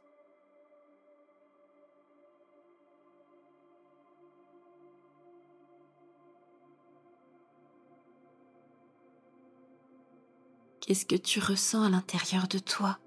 Qu'est-ce 10.81 11.07
que 11.07 11.15
tu 11.15 11.39
ressens 11.39 11.85
à 11.85 11.89
l'intérieur 11.89 12.49
de 12.49 12.59
toi 12.59 12.99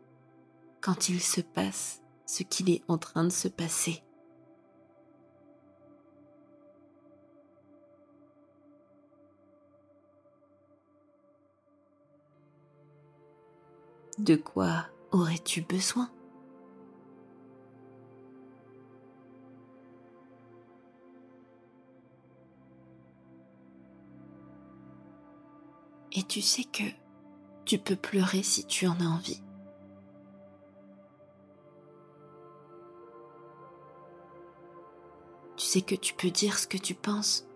quand 0.82 1.10
il 1.10 1.22
se 1.22 1.42
passe 1.42 2.02
ce 2.26 2.44
qu'il 2.44 2.70
est 2.70 2.84
en 2.88 2.98
train 2.98 3.26
de 3.26 3.30
se 3.30 3.50
passer? 3.50 4.02
De 14.18 14.36
quoi? 14.38 14.88
Aurais-tu 15.12 15.62
besoin? 15.62 16.10
Et 26.14 26.24
tu 26.24 26.42
sais 26.42 26.64
que 26.64 26.84
tu 27.66 27.78
peux 27.78 27.96
pleurer 27.96 28.42
si 28.42 28.66
tu 28.66 28.88
en 28.88 29.00
as 29.00 29.06
envie. 29.06 29.44
Tu 35.58 35.66
sais 35.66 35.82
que 35.82 35.96
tu 35.96 36.14
peux 36.14 36.32
dire 36.32 36.58
ce 36.58 36.66
que 36.66 36.78
tu 36.78 36.96
penses. 36.96 37.48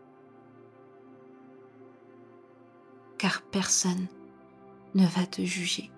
Car 3.17 3.41
personne 3.43 4.07
ne 4.95 5.05
va 5.07 5.25
te 5.25 5.41
juger. 5.43 5.89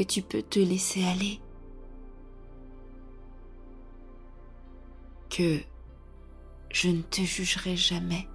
Que 0.00 0.04
tu 0.06 0.22
peux 0.22 0.40
te 0.40 0.58
laisser 0.58 1.04
aller 1.04 1.42
que 5.28 5.60
je 6.72 6.88
ne 6.88 7.02
te 7.02 7.20
jugerai 7.20 7.76
jamais. 7.76 8.26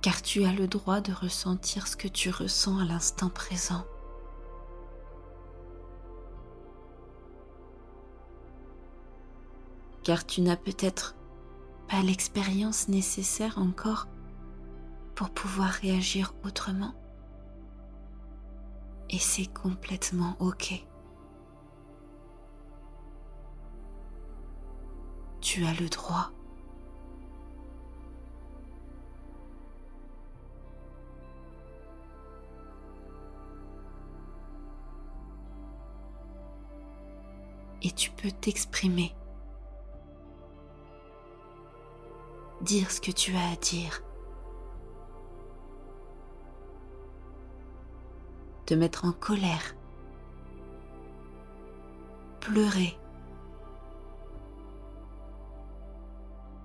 Car 0.00 0.22
tu 0.22 0.44
as 0.46 0.52
le 0.54 0.66
droit 0.66 1.02
de 1.02 1.12
ressentir 1.12 1.86
ce 1.86 1.98
que 1.98 2.08
tu 2.08 2.30
ressens 2.30 2.78
à 2.78 2.86
l'instant 2.86 3.28
présent. 3.28 3.84
Car 10.04 10.24
tu 10.24 10.40
n'as 10.40 10.56
peut-être 10.56 11.16
pas 11.86 12.00
l'expérience 12.00 12.88
nécessaire 12.88 13.58
encore 13.58 14.08
pour 15.18 15.30
pouvoir 15.30 15.70
réagir 15.70 16.32
autrement. 16.44 16.94
Et 19.10 19.18
c'est 19.18 19.52
complètement 19.52 20.36
OK. 20.38 20.86
tu 25.40 25.64
as 25.64 25.72
le 25.80 25.88
droit. 25.88 26.30
Et 37.82 37.90
tu 37.92 38.10
peux 38.10 38.30
t'exprimer, 38.30 39.14
dire 42.60 42.90
ce 42.90 43.00
que 43.00 43.10
tu 43.10 43.34
as 43.34 43.52
à 43.52 43.56
dire, 43.56 44.02
te 48.68 48.74
mettre 48.74 49.06
en 49.06 49.12
colère, 49.12 49.74
pleurer, 52.38 52.98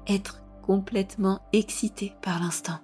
être 0.08 0.44
complètement 0.64 1.40
excité 1.54 2.14
par 2.22 2.42
l'instant. 2.42 2.82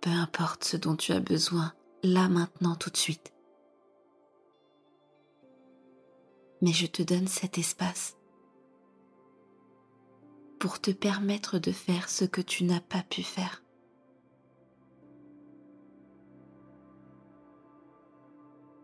Peu 0.00 0.08
importe 0.08 0.64
ce 0.64 0.78
dont 0.78 0.96
tu 0.96 1.12
as 1.12 1.20
besoin, 1.20 1.74
là 2.02 2.30
maintenant 2.30 2.74
tout 2.74 2.88
de 2.88 2.96
suite. 2.96 3.34
Mais 6.62 6.72
je 6.72 6.86
te 6.86 7.02
donne 7.02 7.28
cet 7.28 7.58
espace 7.58 8.16
pour 10.58 10.80
te 10.80 10.92
permettre 10.92 11.58
de 11.58 11.72
faire 11.72 12.08
ce 12.08 12.24
que 12.24 12.40
tu 12.40 12.64
n'as 12.64 12.80
pas 12.80 13.02
pu 13.02 13.22
faire. 13.22 13.65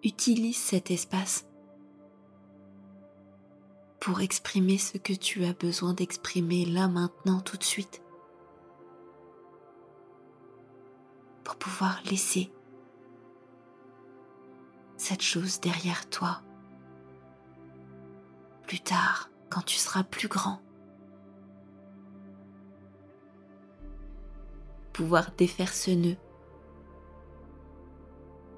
Utilise 0.05 0.57
cet 0.57 0.91
espace 0.91 1.47
pour 4.01 4.21
exprimer 4.21 4.79
ce 4.79 4.99
que 4.99 5.13
tu 5.13 5.45
as 5.45 5.53
besoin 5.53 5.95
d'exprimer 5.95 6.65
là 6.65 6.89
maintenant 6.89 7.41
tout 7.41 7.57
de 7.57 7.63
suite. 7.63 8.03
Pour 11.45 11.55
pouvoir 11.55 12.01
laisser 12.11 12.53
cette 14.97 15.23
chose 15.23 15.61
derrière 15.61 16.11
toi. 16.11 16.43
Plus 18.67 18.81
tard, 18.81 19.31
quand 19.51 19.63
tu 19.63 19.77
seras 19.77 20.03
plus 20.03 20.27
grand. 20.27 20.61
Pouvoir 24.93 25.31
défaire 25.37 25.73
ce 25.73 25.93
nœud 25.93 26.17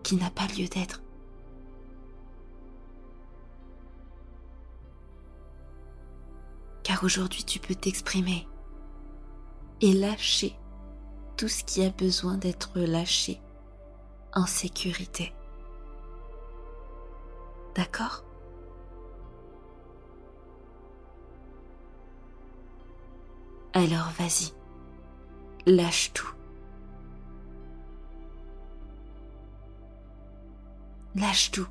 qui 0.02 0.16
n'a 0.16 0.30
pas 0.30 0.46
lieu 0.46 0.68
d'être. 0.68 1.03
Car 6.84 7.02
aujourd'hui 7.02 7.42
tu 7.42 7.58
peux 7.58 7.74
t'exprimer 7.74 8.46
et 9.80 9.92
lâcher 9.92 10.54
tout 11.36 11.48
ce 11.48 11.64
qui 11.64 11.82
a 11.82 11.90
besoin 11.90 12.36
d'être 12.36 12.78
lâché 12.78 13.40
en 14.34 14.46
sécurité. 14.46 15.32
D'accord? 17.74 18.24
Alors 23.72 24.10
vas-y, 24.18 24.52
lâche 25.66 26.12
tout. 26.12 26.32
Lâche 31.16 31.50
tout. 31.50 31.66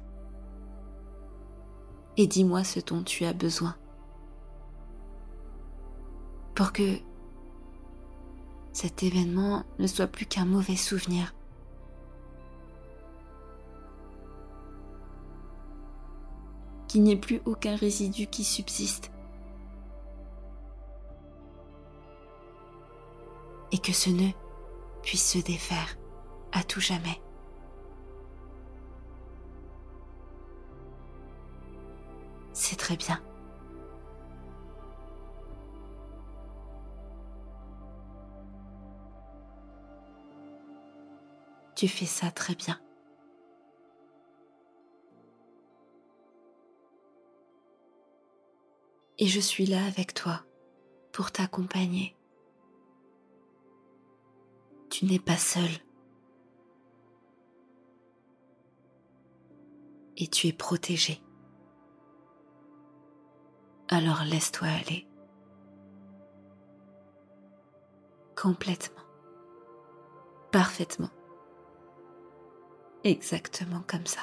Et 2.17 2.27
dis-moi 2.27 2.63
ce 2.63 2.79
dont 2.81 3.03
tu 3.03 3.23
as 3.25 3.33
besoin 3.33 3.75
pour 6.55 6.73
que 6.73 6.97
cet 8.71 9.03
événement 9.03 9.63
ne 9.79 9.87
soit 9.87 10.07
plus 10.07 10.25
qu'un 10.25 10.45
mauvais 10.45 10.75
souvenir. 10.75 11.33
Qu'il 16.87 17.03
n'y 17.03 17.11
ait 17.11 17.17
plus 17.17 17.41
aucun 17.45 17.75
résidu 17.75 18.27
qui 18.27 18.43
subsiste. 18.43 19.13
et 23.73 23.79
que 23.79 23.91
ce 23.91 24.11
nœud 24.11 24.33
puisse 25.01 25.31
se 25.33 25.39
défaire 25.39 25.97
à 26.53 26.63
tout 26.63 26.79
jamais. 26.79 27.19
C'est 32.53 32.77
très 32.77 32.95
bien. 32.95 33.19
Tu 41.75 41.87
fais 41.87 42.05
ça 42.05 42.31
très 42.31 42.55
bien. 42.55 42.79
Et 49.19 49.27
je 49.27 49.39
suis 49.39 49.65
là 49.65 49.85
avec 49.85 50.13
toi 50.13 50.43
pour 51.11 51.31
t'accompagner. 51.31 52.15
Tu 54.89 55.05
n'es 55.05 55.19
pas 55.19 55.37
seul. 55.37 55.69
Et 60.17 60.27
tu 60.27 60.47
es 60.47 60.53
protégé. 60.53 61.21
Alors 63.89 64.23
laisse-toi 64.23 64.67
aller. 64.67 65.07
Complètement. 68.35 69.03
Parfaitement. 70.51 71.09
Exactement 73.03 73.83
comme 73.85 74.05
ça. 74.05 74.21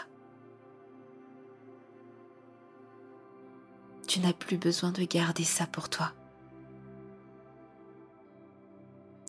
Tu 4.06 4.20
n'as 4.20 4.32
plus 4.32 4.56
besoin 4.56 4.90
de 4.90 5.04
garder 5.04 5.44
ça 5.44 5.66
pour 5.66 5.88
toi. 5.88 6.12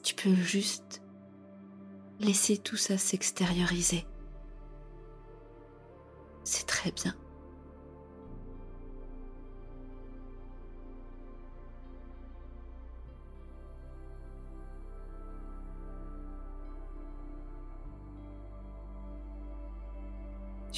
Tu 0.04 0.16
peux 0.16 0.34
juste 0.34 1.02
laisser 2.20 2.58
tout 2.58 2.78
ça 2.78 2.98
s'extérioriser. 2.98 4.06
C'est 6.44 6.66
très 6.66 6.92
bien. 6.92 7.16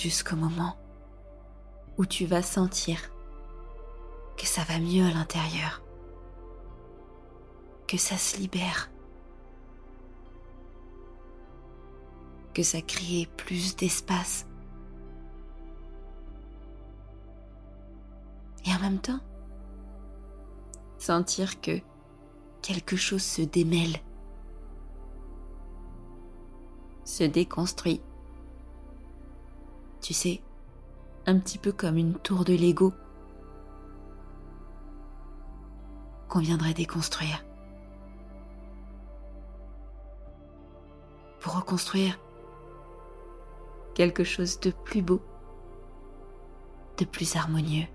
Jusqu'au 0.03 0.35
moment 0.35 0.75
où 1.97 2.05
tu 2.05 2.25
vas 2.25 2.41
sentir 2.41 2.99
que 4.35 4.45
ça 4.45 4.61
va 4.63 4.77
mieux 4.77 5.05
à 5.05 5.13
l'intérieur, 5.13 5.81
que 7.87 7.95
ça 7.95 8.17
se 8.17 8.35
libère 8.35 8.89
que 12.53 12.63
ça 12.63 12.81
crée 12.81 13.29
plus 13.37 13.77
d'espace. 13.77 14.45
Et 18.65 18.73
en 18.73 18.79
même 18.79 18.99
temps, 18.99 19.21
sentir 20.97 21.59
que 21.61 21.79
quelque 22.61 22.97
chose 22.97 23.23
se 23.23 23.41
démêle, 23.41 23.97
se 27.03 27.23
déconstruit. 27.23 28.01
Tu 30.03 30.13
sais, 30.13 30.41
un 31.25 31.39
petit 31.39 31.57
peu 31.57 31.71
comme 31.71 31.97
une 31.97 32.15
tour 32.15 32.43
de 32.43 32.53
Lego 32.53 32.91
qu'on 36.27 36.39
viendrait 36.39 36.73
déconstruire. 36.73 37.45
Pour 41.39 41.55
reconstruire 41.55 42.19
quelque 43.95 44.25
chose 44.25 44.59
de 44.59 44.71
plus 44.71 45.01
beau, 45.01 45.21
de 46.97 47.05
plus 47.05 47.37
harmonieux, 47.37 47.87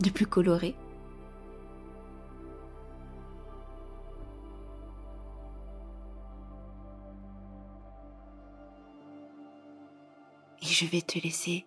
de 0.00 0.10
plus 0.10 0.26
coloré. 0.26 0.76
Je 10.76 10.84
vais 10.84 11.00
te 11.00 11.18
laisser 11.18 11.64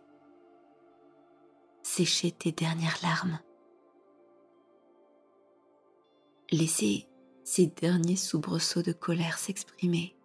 sécher 1.81 2.31
tes 2.31 2.51
dernières 2.51 2.99
larmes. 3.01 3.39
Laisser 6.51 7.07
ces 7.43 7.65
derniers 7.65 8.15
soubresauts 8.15 8.83
de 8.83 8.91
colère 8.91 9.39
s'exprimer. 9.39 10.15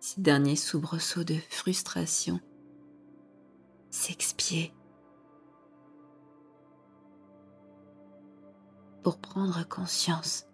ces 0.00 0.20
derniers 0.22 0.56
soubresauts 0.56 1.22
de 1.22 1.36
frustration 1.50 2.40
s'expier 3.90 4.72
pour 9.02 9.18
prendre 9.18 9.68
conscience 9.68 10.46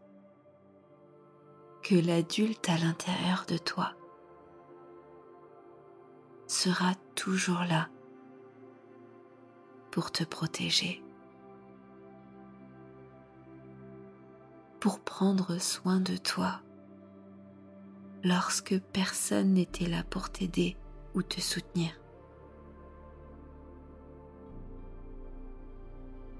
que 1.85 1.95
l'adulte 1.95 2.69
à 2.69 2.79
l'intérieur 2.79 3.45
de 3.47 3.59
toi 3.59 3.95
sera 6.55 6.95
toujours 7.17 7.65
là 7.69 7.89
pour 9.91 10.13
te 10.13 10.23
protéger, 10.23 11.03
pour 14.79 15.01
prendre 15.01 15.59
soin 15.59 15.99
de 15.99 16.17
toi 16.17 16.61
lorsque 18.23 18.79
personne 18.93 19.55
n'était 19.55 19.89
là 19.89 20.05
pour 20.05 20.31
t'aider 20.31 20.77
ou 21.15 21.23
te 21.23 21.41
soutenir. 21.41 21.91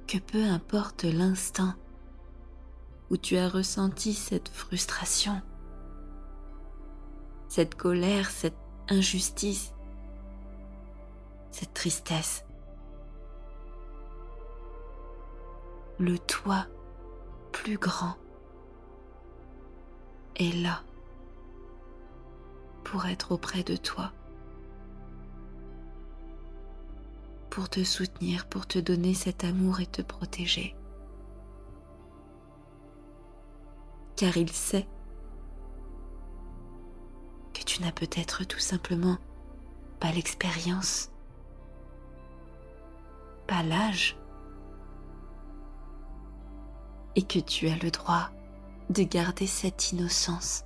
Que 0.07 0.19
peu 0.19 0.45
importe 0.45 1.03
l'instant 1.03 1.75
où 3.11 3.17
tu 3.17 3.37
as 3.37 3.49
ressenti 3.49 4.15
cette 4.15 4.49
frustration, 4.49 5.43
cette 7.49 7.75
colère, 7.75 8.31
cette 8.31 8.57
injustice, 8.89 9.74
cette 11.55 11.73
tristesse, 11.73 12.45
le 16.01 16.19
toi 16.19 16.67
plus 17.53 17.79
grand 17.79 18.17
est 20.35 20.53
là 20.65 20.83
pour 22.83 23.07
être 23.07 23.31
auprès 23.31 23.63
de 23.63 23.77
toi, 23.77 24.11
pour 27.51 27.69
te 27.69 27.85
soutenir, 27.85 28.49
pour 28.49 28.67
te 28.67 28.81
donner 28.81 29.15
cet 29.15 29.45
amour 29.45 29.79
et 29.79 29.87
te 29.87 30.03
protéger. 30.03 30.75
Car 34.17 34.37
il 34.37 34.51
sait 34.51 34.89
que 37.53 37.63
tu 37.63 37.81
n'as 37.81 37.93
peut-être 37.93 38.43
tout 38.43 38.59
simplement 38.59 39.19
pas 40.01 40.11
l'expérience, 40.11 41.14
pas 43.47 43.63
l'âge, 43.63 44.17
et 47.17 47.23
que 47.23 47.39
tu 47.39 47.69
as 47.69 47.77
le 47.77 47.91
droit 47.91 48.31
de 48.91 49.03
garder 49.03 49.47
cette 49.47 49.93
innocence. 49.93 50.65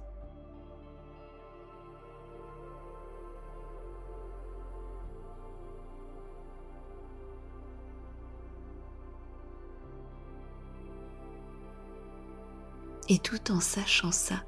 Et 13.10 13.18
tout 13.18 13.50
en 13.50 13.60
sachant 13.60 14.12
ça, 14.12 14.44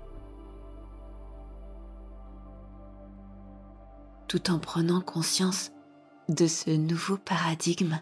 tout 4.28 4.50
en 4.50 4.58
prenant 4.58 5.00
conscience 5.00 5.72
de 6.28 6.46
ce 6.46 6.70
nouveau 6.70 7.16
paradigme. 7.16 8.00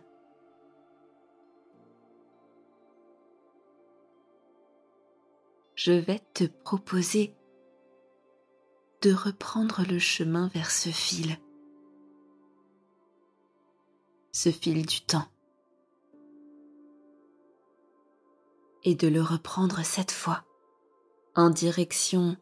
Je 5.78 5.92
vais 5.92 6.18
te 6.34 6.42
proposer 6.42 7.36
de 9.00 9.12
reprendre 9.12 9.84
le 9.88 10.00
chemin 10.00 10.48
vers 10.48 10.72
ce 10.72 10.88
fil, 10.88 11.38
ce 14.32 14.50
fil 14.50 14.84
du 14.84 15.02
temps. 15.02 15.28
et 18.84 18.94
de 18.94 19.08
le 19.08 19.20
reprendre 19.20 19.84
cette 19.84 20.12
fois 20.12 20.44
en 21.34 21.50
direction 21.50 22.36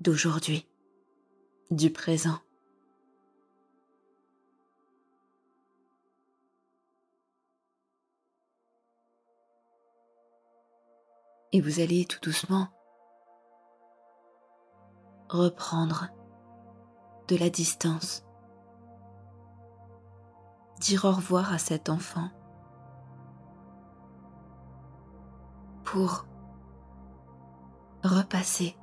d'aujourd'hui, 0.00 0.68
du 1.70 1.90
présent. 1.90 2.43
Et 11.54 11.60
vous 11.60 11.78
allez 11.78 12.04
tout 12.04 12.18
doucement 12.20 12.66
reprendre 15.28 16.08
de 17.28 17.36
la 17.36 17.48
distance, 17.48 18.24
dire 20.80 21.04
au 21.04 21.12
revoir 21.12 21.52
à 21.52 21.58
cet 21.58 21.90
enfant 21.90 22.28
pour 25.84 26.26
repasser 28.02 28.76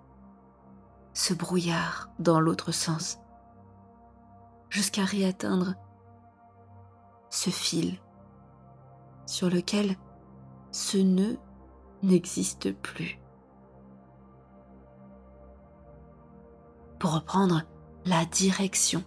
ce 1.11 1.33
brouillard 1.33 2.09
dans 2.19 2.39
l'autre 2.39 2.71
sens 2.71 3.19
jusqu'à 4.69 5.03
réatteindre 5.03 5.75
ce 7.29 7.49
fil 7.49 7.99
sur 9.25 9.49
lequel 9.49 9.97
ce 10.71 10.97
nœud 10.97 11.37
n'existe 12.03 12.73
plus. 12.73 13.19
Pour 16.99 17.13
reprendre 17.13 17.63
la 18.05 18.25
direction 18.25 19.03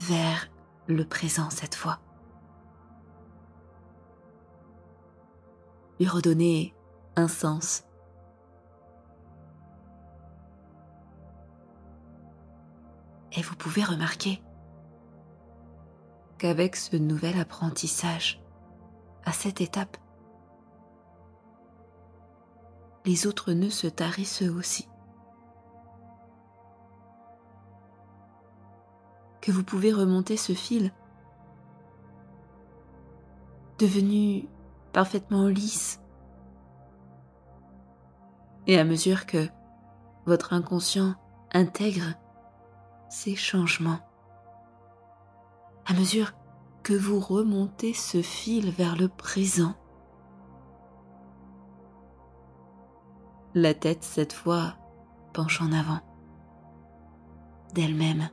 vers 0.00 0.48
le 0.86 1.04
présent 1.04 1.50
cette 1.50 1.74
fois. 1.74 2.00
Lui 5.98 6.08
redonner 6.08 6.74
un 7.16 7.28
sens. 7.28 7.84
Et 13.32 13.42
vous 13.42 13.56
pouvez 13.56 13.84
remarquer 13.84 14.42
qu'avec 16.38 16.76
ce 16.76 16.96
nouvel 16.96 17.38
apprentissage, 17.38 18.40
à 19.24 19.32
cette 19.32 19.60
étape, 19.60 19.96
les 23.08 23.26
autres 23.26 23.54
nœuds 23.54 23.70
se 23.70 23.86
tarissent 23.86 24.42
eux 24.42 24.52
aussi. 24.52 24.86
Que 29.40 29.50
vous 29.50 29.64
pouvez 29.64 29.94
remonter 29.94 30.36
ce 30.36 30.52
fil, 30.52 30.92
devenu 33.78 34.46
parfaitement 34.92 35.46
lisse. 35.46 36.02
Et 38.66 38.78
à 38.78 38.84
mesure 38.84 39.24
que 39.24 39.48
votre 40.26 40.52
inconscient 40.52 41.14
intègre 41.54 42.12
ces 43.08 43.36
changements, 43.36 44.00
à 45.86 45.94
mesure 45.94 46.32
que 46.82 46.92
vous 46.92 47.20
remontez 47.20 47.94
ce 47.94 48.20
fil 48.20 48.70
vers 48.70 48.96
le 48.96 49.08
présent. 49.08 49.77
La 53.60 53.74
tête, 53.74 54.04
cette 54.04 54.32
fois, 54.32 54.76
penche 55.32 55.60
en 55.60 55.72
avant, 55.72 55.98
d'elle-même, 57.74 58.30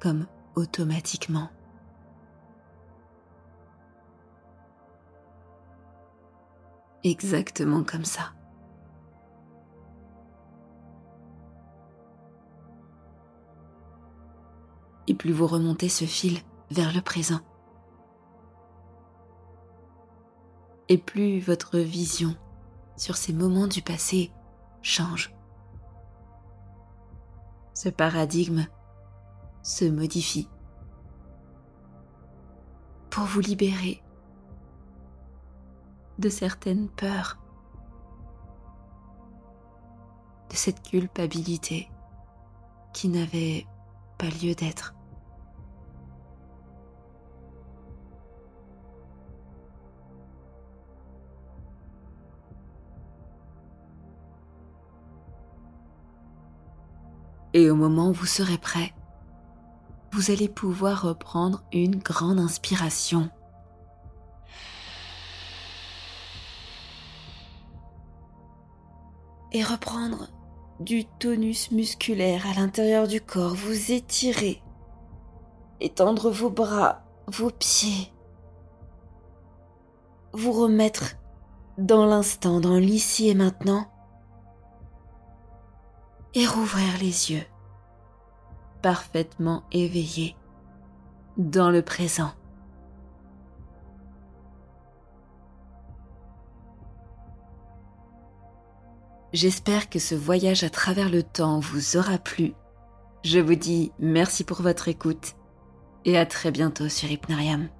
comme 0.00 0.26
automatiquement. 0.56 1.48
Exactement 7.04 7.84
comme 7.84 8.04
ça. 8.04 8.32
et 15.08 15.14
plus 15.14 15.30
vous 15.30 15.46
remontez 15.46 15.88
ce 15.88 16.04
fil 16.04 16.40
vers 16.72 16.92
le 16.92 17.00
présent. 17.00 17.38
Et 20.88 20.98
plus 20.98 21.38
votre 21.38 21.78
vision 21.78 22.34
sur 22.96 23.16
ces 23.16 23.32
moments 23.32 23.66
du 23.66 23.82
passé 23.82 24.32
change. 24.82 25.34
Ce 27.74 27.88
paradigme 27.88 28.66
se 29.62 29.84
modifie 29.84 30.48
pour 33.10 33.24
vous 33.24 33.40
libérer 33.40 34.02
de 36.18 36.28
certaines 36.28 36.88
peurs, 36.88 37.38
de 40.50 40.56
cette 40.56 40.82
culpabilité 40.82 41.90
qui 42.92 43.08
n'avait 43.08 43.66
pas 44.18 44.28
lieu 44.28 44.54
d'être. 44.54 44.95
Et 57.56 57.70
au 57.70 57.74
moment 57.74 58.10
où 58.10 58.12
vous 58.12 58.26
serez 58.26 58.58
prêt, 58.58 58.92
vous 60.12 60.30
allez 60.30 60.46
pouvoir 60.46 61.00
reprendre 61.00 61.64
une 61.72 61.96
grande 61.96 62.38
inspiration. 62.38 63.30
Et 69.52 69.64
reprendre 69.64 70.28
du 70.80 71.06
tonus 71.06 71.70
musculaire 71.70 72.46
à 72.46 72.52
l'intérieur 72.52 73.08
du 73.08 73.22
corps, 73.22 73.54
vous 73.54 73.90
étirer, 73.90 74.62
étendre 75.80 76.28
vos 76.28 76.50
bras, 76.50 77.06
vos 77.26 77.48
pieds, 77.48 78.12
vous 80.34 80.52
remettre 80.52 81.16
dans 81.78 82.04
l'instant, 82.04 82.60
dans 82.60 82.76
l'ici 82.76 83.30
et 83.30 83.34
maintenant, 83.34 83.90
et 86.36 86.46
rouvrir 86.46 86.98
les 87.00 87.32
yeux, 87.32 87.46
parfaitement 88.82 89.64
éveillés 89.72 90.36
dans 91.38 91.70
le 91.70 91.80
présent. 91.80 92.30
J'espère 99.32 99.88
que 99.88 99.98
ce 99.98 100.14
voyage 100.14 100.62
à 100.62 100.68
travers 100.68 101.08
le 101.08 101.22
temps 101.22 101.58
vous 101.58 101.96
aura 101.96 102.18
plu. 102.18 102.52
Je 103.24 103.40
vous 103.40 103.54
dis 103.54 103.90
merci 103.98 104.44
pour 104.44 104.60
votre 104.60 104.88
écoute 104.88 105.36
et 106.04 106.18
à 106.18 106.26
très 106.26 106.50
bientôt 106.50 106.90
sur 106.90 107.10
Hypnarium. 107.10 107.70